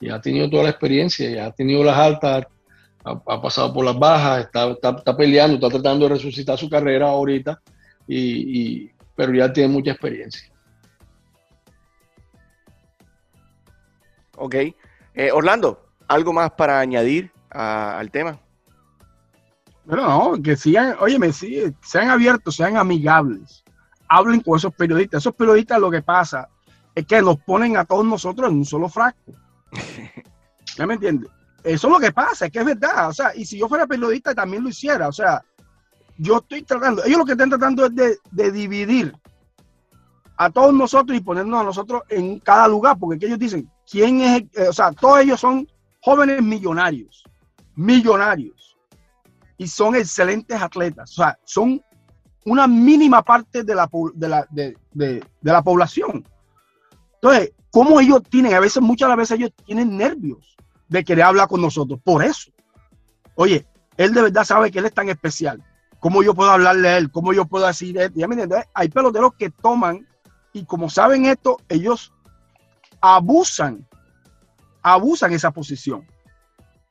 y 0.00 0.10
ha 0.10 0.20
tenido 0.20 0.50
toda 0.50 0.64
la 0.64 0.70
experiencia, 0.70 1.30
y 1.30 1.38
ha 1.38 1.50
tenido 1.50 1.82
las 1.84 1.96
altas, 1.96 2.46
ha, 3.04 3.10
ha 3.10 3.42
pasado 3.42 3.72
por 3.72 3.84
las 3.84 3.98
bajas, 3.98 4.46
está, 4.46 4.70
está, 4.70 4.90
está, 4.90 5.16
peleando, 5.16 5.54
está 5.54 5.68
tratando 5.68 6.08
de 6.08 6.14
resucitar 6.14 6.58
su 6.58 6.68
carrera 6.68 7.08
ahorita, 7.08 7.60
y, 8.06 8.18
y, 8.60 8.90
pero 9.14 9.32
ya 9.34 9.52
tiene 9.52 9.72
mucha 9.72 9.92
experiencia. 9.92 10.52
Ok. 14.36 14.54
Eh, 15.14 15.30
Orlando, 15.32 15.83
¿algo 16.08 16.32
más 16.32 16.50
para 16.52 16.80
añadir 16.80 17.30
a, 17.50 17.98
al 17.98 18.10
tema? 18.10 18.38
Bueno, 19.84 20.08
no, 20.08 20.42
que 20.42 20.56
sigan, 20.56 20.96
óyeme, 21.00 21.32
sí, 21.32 21.62
sean 21.82 22.08
abiertos, 22.08 22.56
sean 22.56 22.76
amigables, 22.76 23.62
hablen 24.08 24.40
con 24.40 24.56
esos 24.56 24.72
periodistas. 24.74 25.22
Esos 25.22 25.34
periodistas 25.34 25.78
lo 25.78 25.90
que 25.90 26.02
pasa 26.02 26.48
es 26.94 27.06
que 27.06 27.20
nos 27.20 27.38
ponen 27.38 27.76
a 27.76 27.84
todos 27.84 28.04
nosotros 28.04 28.50
en 28.50 28.58
un 28.58 28.64
solo 28.64 28.88
frasco. 28.88 29.32
¿Ya 30.76 30.86
me 30.86 30.94
entiendes? 30.94 31.30
Eso 31.62 31.86
es 31.86 31.92
lo 31.92 31.98
que 31.98 32.12
pasa, 32.12 32.46
es 32.46 32.52
que 32.52 32.60
es 32.60 32.64
verdad. 32.64 33.08
O 33.08 33.12
sea, 33.12 33.34
y 33.34 33.44
si 33.44 33.58
yo 33.58 33.68
fuera 33.68 33.86
periodista 33.86 34.34
también 34.34 34.62
lo 34.62 34.68
hiciera. 34.68 35.08
O 35.08 35.12
sea, 35.12 35.42
yo 36.16 36.38
estoy 36.38 36.62
tratando, 36.62 37.04
ellos 37.04 37.18
lo 37.18 37.24
que 37.24 37.32
están 37.32 37.50
tratando 37.50 37.86
es 37.86 37.94
de, 37.94 38.18
de 38.30 38.52
dividir 38.52 39.14
a 40.36 40.50
todos 40.50 40.74
nosotros 40.74 41.16
y 41.16 41.20
ponernos 41.20 41.60
a 41.60 41.64
nosotros 41.64 42.02
en 42.08 42.38
cada 42.40 42.68
lugar, 42.68 42.98
porque 42.98 43.26
ellos 43.26 43.38
dicen, 43.38 43.70
¿quién 43.90 44.20
es? 44.20 44.42
Eh, 44.54 44.68
o 44.68 44.72
sea, 44.72 44.92
todos 44.92 45.20
ellos 45.20 45.40
son 45.40 45.66
jóvenes 46.04 46.42
millonarios, 46.42 47.24
millonarios, 47.74 48.76
y 49.56 49.66
son 49.66 49.96
excelentes 49.96 50.60
atletas, 50.60 51.12
o 51.12 51.14
sea, 51.14 51.38
son 51.44 51.82
una 52.44 52.66
mínima 52.66 53.22
parte 53.22 53.64
de 53.64 53.74
la, 53.74 53.88
de 54.12 54.28
la, 54.28 54.46
de, 54.50 55.24
la 55.40 55.62
población. 55.62 56.22
Entonces, 57.14 57.52
¿cómo 57.70 58.00
ellos 58.00 58.22
tienen? 58.28 58.52
A 58.52 58.60
veces, 58.60 58.82
muchas 58.82 59.08
las 59.08 59.16
veces 59.16 59.38
ellos 59.38 59.52
tienen 59.64 59.96
nervios 59.96 60.54
de 60.88 61.02
querer 61.02 61.24
hablar 61.24 61.48
con 61.48 61.62
nosotros, 61.62 61.98
por 62.04 62.22
eso. 62.22 62.50
Oye, 63.36 63.66
él 63.96 64.12
de 64.12 64.22
verdad 64.22 64.44
sabe 64.44 64.70
que 64.70 64.80
él 64.80 64.84
es 64.84 64.92
tan 64.92 65.08
especial. 65.08 65.64
¿Cómo 66.00 66.22
yo 66.22 66.34
puedo 66.34 66.50
hablarle 66.50 66.86
a 66.86 66.98
él? 66.98 67.10
¿Cómo 67.10 67.32
yo 67.32 67.46
puedo 67.46 67.66
decir 67.66 67.96
esto? 67.96 68.18
¿Ya 68.18 68.26
entiendes? 68.26 68.64
Hay 68.74 68.90
peloteros 68.90 69.32
que 69.38 69.48
toman 69.48 70.06
y 70.52 70.66
como 70.66 70.90
saben 70.90 71.24
esto, 71.24 71.56
ellos 71.70 72.12
abusan, 73.00 73.88
abusan 74.84 75.32
esa 75.32 75.50
posición. 75.50 76.06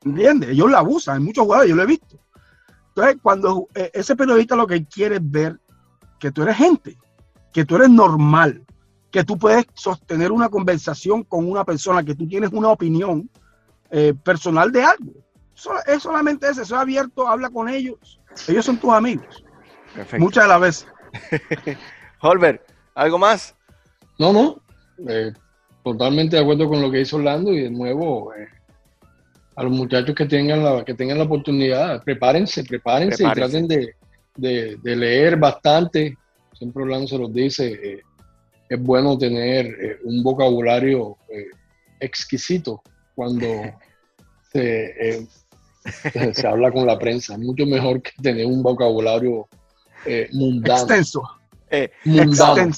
¿Entiendes? 0.04 0.50
Ellos 0.50 0.70
la 0.70 0.80
abusan, 0.80 1.16
en 1.16 1.24
muchos 1.24 1.44
jugadores, 1.44 1.70
yo 1.70 1.76
lo 1.76 1.82
he 1.84 1.86
visto. 1.86 2.18
Entonces, 2.88 3.16
cuando 3.22 3.68
eh, 3.74 3.90
ese 3.94 4.14
periodista 4.14 4.54
lo 4.54 4.66
que 4.66 4.84
quiere 4.84 5.16
es 5.16 5.30
ver 5.30 5.58
que 6.20 6.30
tú 6.30 6.42
eres 6.42 6.56
gente, 6.56 6.98
que 7.52 7.64
tú 7.64 7.76
eres 7.76 7.88
normal, 7.88 8.62
que 9.10 9.24
tú 9.24 9.38
puedes 9.38 9.64
sostener 9.74 10.30
una 10.30 10.50
conversación 10.50 11.22
con 11.22 11.50
una 11.50 11.64
persona, 11.64 12.04
que 12.04 12.14
tú 12.14 12.28
tienes 12.28 12.50
una 12.52 12.68
opinión 12.68 13.30
eh, 13.90 14.12
personal 14.22 14.70
de 14.70 14.84
algo. 14.84 15.12
Eso, 15.56 15.72
es 15.86 16.02
solamente 16.02 16.48
eso, 16.48 16.62
eso 16.62 16.74
es 16.74 16.80
abierto, 16.80 17.26
habla 17.26 17.48
con 17.48 17.68
ellos. 17.68 18.20
Ellos 18.48 18.66
son 18.66 18.76
tus 18.76 18.92
amigos. 18.92 19.44
Perfecto. 19.94 20.22
Muchas 20.22 20.44
de 20.44 20.48
las 20.48 20.60
veces. 20.60 20.86
Holbert, 22.20 22.60
¿Algo 22.94 23.18
más? 23.18 23.56
No, 24.18 24.32
no. 24.32 24.60
Eh, 25.08 25.32
totalmente 25.84 26.36
de 26.36 26.42
acuerdo 26.42 26.68
con 26.68 26.82
lo 26.82 26.90
que 26.90 27.02
hizo 27.02 27.16
Orlando 27.16 27.52
y 27.52 27.62
de 27.62 27.70
nuevo 27.70 28.34
eh, 28.34 28.48
a 29.56 29.62
los 29.62 29.72
muchachos 29.72 30.14
que 30.14 30.26
tengan 30.26 30.64
la, 30.64 30.84
que 30.84 30.94
tengan 30.94 31.18
la 31.18 31.24
oportunidad, 31.24 32.02
prepárense, 32.02 32.64
prepárense, 32.64 33.18
prepárense. 33.18 33.58
y 33.58 33.68
traten 33.68 33.68
de, 33.68 33.94
de, 34.36 34.76
de, 34.82 34.96
leer 34.96 35.36
bastante. 35.36 36.16
Siempre 36.52 36.82
Orlando 36.82 37.06
se 37.06 37.18
los 37.18 37.32
dice, 37.32 37.72
eh, 37.72 38.02
es 38.68 38.82
bueno 38.82 39.16
tener 39.16 39.66
eh, 39.66 39.98
un 40.04 40.22
vocabulario 40.22 41.16
eh, 41.28 41.46
exquisito 42.00 42.82
cuando, 43.14 43.46
se, 44.52 45.26
se 46.32 46.46
habla 46.46 46.72
con 46.72 46.86
la 46.86 46.98
prensa. 46.98 47.38
Mucho 47.38 47.66
mejor 47.66 48.02
que 48.02 48.10
tener 48.22 48.46
un 48.46 48.62
vocabulario 48.62 49.48
mundano. 50.32 50.80
Extenso. 50.80 51.22
mundano. 52.04 52.72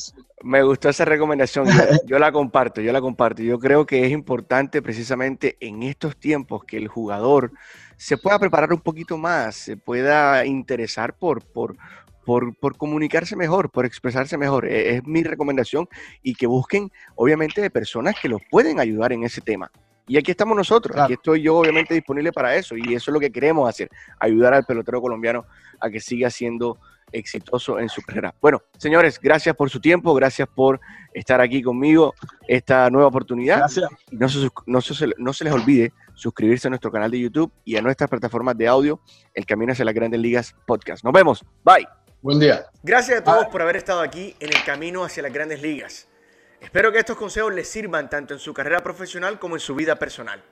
Me 0.46 0.62
gustó 0.62 0.88
esa 0.88 1.04
recomendación, 1.04 1.66
yo, 2.06 2.20
la 2.20 2.30
comparto, 2.30 2.80
yo 2.80 2.92
la 2.92 3.00
comparto. 3.00 3.42
Yo 3.42 3.58
creo 3.58 3.84
que 3.84 4.06
es 4.06 4.12
importante 4.12 4.80
precisamente 4.80 5.56
en 5.58 5.82
estos 5.82 6.16
tiempos 6.16 6.62
que 6.64 6.76
el 6.76 6.86
jugador 6.86 7.50
se 7.96 8.16
pueda 8.16 8.38
preparar 8.38 8.72
un 8.72 8.78
poquito 8.78 9.18
más, 9.18 9.56
se 9.56 9.76
pueda 9.76 10.46
interesar 10.46 11.14
por, 11.18 11.42
por, 11.42 11.76
por, 12.24 12.76
comunicarse 12.76 13.34
mejor, 13.34 13.70
por 13.70 13.86
expresarse 13.86 14.38
mejor. 14.38 14.68
E, 14.68 14.94
es, 14.94 15.04
mi 15.04 15.24
recomendación 15.24 15.88
y 16.22 16.36
que 16.36 16.46
busquen, 16.46 16.92
obviamente, 17.16 17.60
de 17.60 17.68
personas 17.68 18.14
que 18.22 18.28
los 18.28 18.40
pueden 18.48 18.78
ayudar 18.78 19.12
en 19.12 19.24
ese 19.24 19.40
tema. 19.40 19.68
Y 20.06 20.16
aquí 20.16 20.30
estamos 20.30 20.56
nosotros, 20.56 20.96
aquí 20.96 21.14
estoy 21.14 21.42
yo 21.42 21.56
obviamente 21.56 21.92
disponible 21.92 22.30
para 22.30 22.54
eso 22.54 22.76
y 22.76 22.94
eso 22.94 23.10
es 23.10 23.12
lo 23.12 23.18
que 23.18 23.32
queremos 23.32 23.68
hacer, 23.68 23.90
ayudar 24.20 24.54
al 24.54 24.64
pelotero 24.64 25.00
colombiano 25.00 25.44
a 25.80 25.90
que 25.90 25.98
siga 25.98 26.30
siendo 26.30 26.78
exitoso 27.12 27.78
en 27.78 27.88
su 27.88 28.02
carrera. 28.02 28.34
Bueno, 28.40 28.62
señores, 28.78 29.18
gracias 29.20 29.54
por 29.54 29.70
su 29.70 29.80
tiempo, 29.80 30.14
gracias 30.14 30.48
por 30.48 30.80
estar 31.12 31.40
aquí 31.40 31.62
conmigo 31.62 32.14
esta 32.46 32.90
nueva 32.90 33.08
oportunidad. 33.08 33.58
Gracias. 33.58 33.90
no 34.10 34.28
se, 34.28 34.48
no, 34.66 34.80
se, 34.80 35.06
no 35.16 35.32
se 35.32 35.44
les 35.44 35.52
olvide 35.52 35.92
suscribirse 36.14 36.68
a 36.68 36.70
nuestro 36.70 36.90
canal 36.90 37.10
de 37.10 37.20
YouTube 37.20 37.52
y 37.64 37.76
a 37.76 37.82
nuestras 37.82 38.10
plataformas 38.10 38.56
de 38.56 38.66
audio, 38.66 39.00
El 39.34 39.46
Camino 39.46 39.72
hacia 39.72 39.84
las 39.84 39.94
Grandes 39.94 40.20
Ligas 40.20 40.54
Podcast. 40.66 41.04
Nos 41.04 41.12
vemos. 41.12 41.44
Bye. 41.64 41.86
Buen 42.22 42.40
día. 42.40 42.66
Gracias 42.82 43.20
a 43.20 43.24
todos 43.24 43.46
por 43.46 43.62
haber 43.62 43.76
estado 43.76 44.00
aquí 44.00 44.34
en 44.40 44.48
el 44.48 44.64
camino 44.64 45.04
hacia 45.04 45.22
las 45.22 45.32
grandes 45.32 45.62
ligas. 45.62 46.08
Espero 46.60 46.90
que 46.90 46.98
estos 46.98 47.16
consejos 47.16 47.54
les 47.54 47.68
sirvan 47.68 48.10
tanto 48.10 48.34
en 48.34 48.40
su 48.40 48.52
carrera 48.52 48.82
profesional 48.82 49.38
como 49.38 49.54
en 49.54 49.60
su 49.60 49.74
vida 49.74 49.96
personal. 49.96 50.42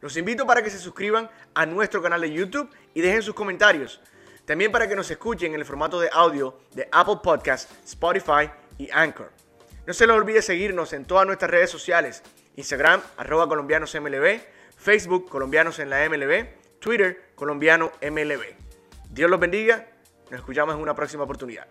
Los 0.00 0.16
invito 0.16 0.46
para 0.46 0.62
que 0.62 0.70
se 0.70 0.78
suscriban 0.78 1.30
a 1.54 1.66
nuestro 1.66 2.02
canal 2.02 2.20
de 2.20 2.30
YouTube 2.30 2.70
y 2.92 3.00
dejen 3.00 3.22
sus 3.22 3.34
comentarios. 3.34 4.00
También 4.46 4.70
para 4.70 4.88
que 4.88 4.96
nos 4.96 5.10
escuchen 5.10 5.54
en 5.54 5.60
el 5.60 5.64
formato 5.64 5.98
de 5.98 6.10
audio 6.12 6.58
de 6.74 6.88
Apple 6.92 7.18
Podcast, 7.22 7.70
Spotify 7.84 8.50
y 8.76 8.90
Anchor. 8.90 9.30
No 9.86 9.92
se 9.92 10.06
les 10.06 10.16
olvide 10.16 10.42
seguirnos 10.42 10.92
en 10.92 11.04
todas 11.04 11.26
nuestras 11.26 11.50
redes 11.50 11.70
sociales. 11.70 12.22
Instagram, 12.56 13.00
arroba 13.16 13.48
colombianosmlb, 13.48 14.40
Facebook, 14.76 15.28
colombianos 15.28 15.78
en 15.78 15.90
la 15.90 16.08
MLB, 16.08 16.78
Twitter, 16.78 17.32
colombiano 17.34 17.92
MLB. 18.02 18.54
Dios 19.10 19.30
los 19.30 19.40
bendiga. 19.40 19.88
Nos 20.30 20.40
escuchamos 20.40 20.74
en 20.74 20.80
una 20.80 20.94
próxima 20.94 21.24
oportunidad. 21.24 21.66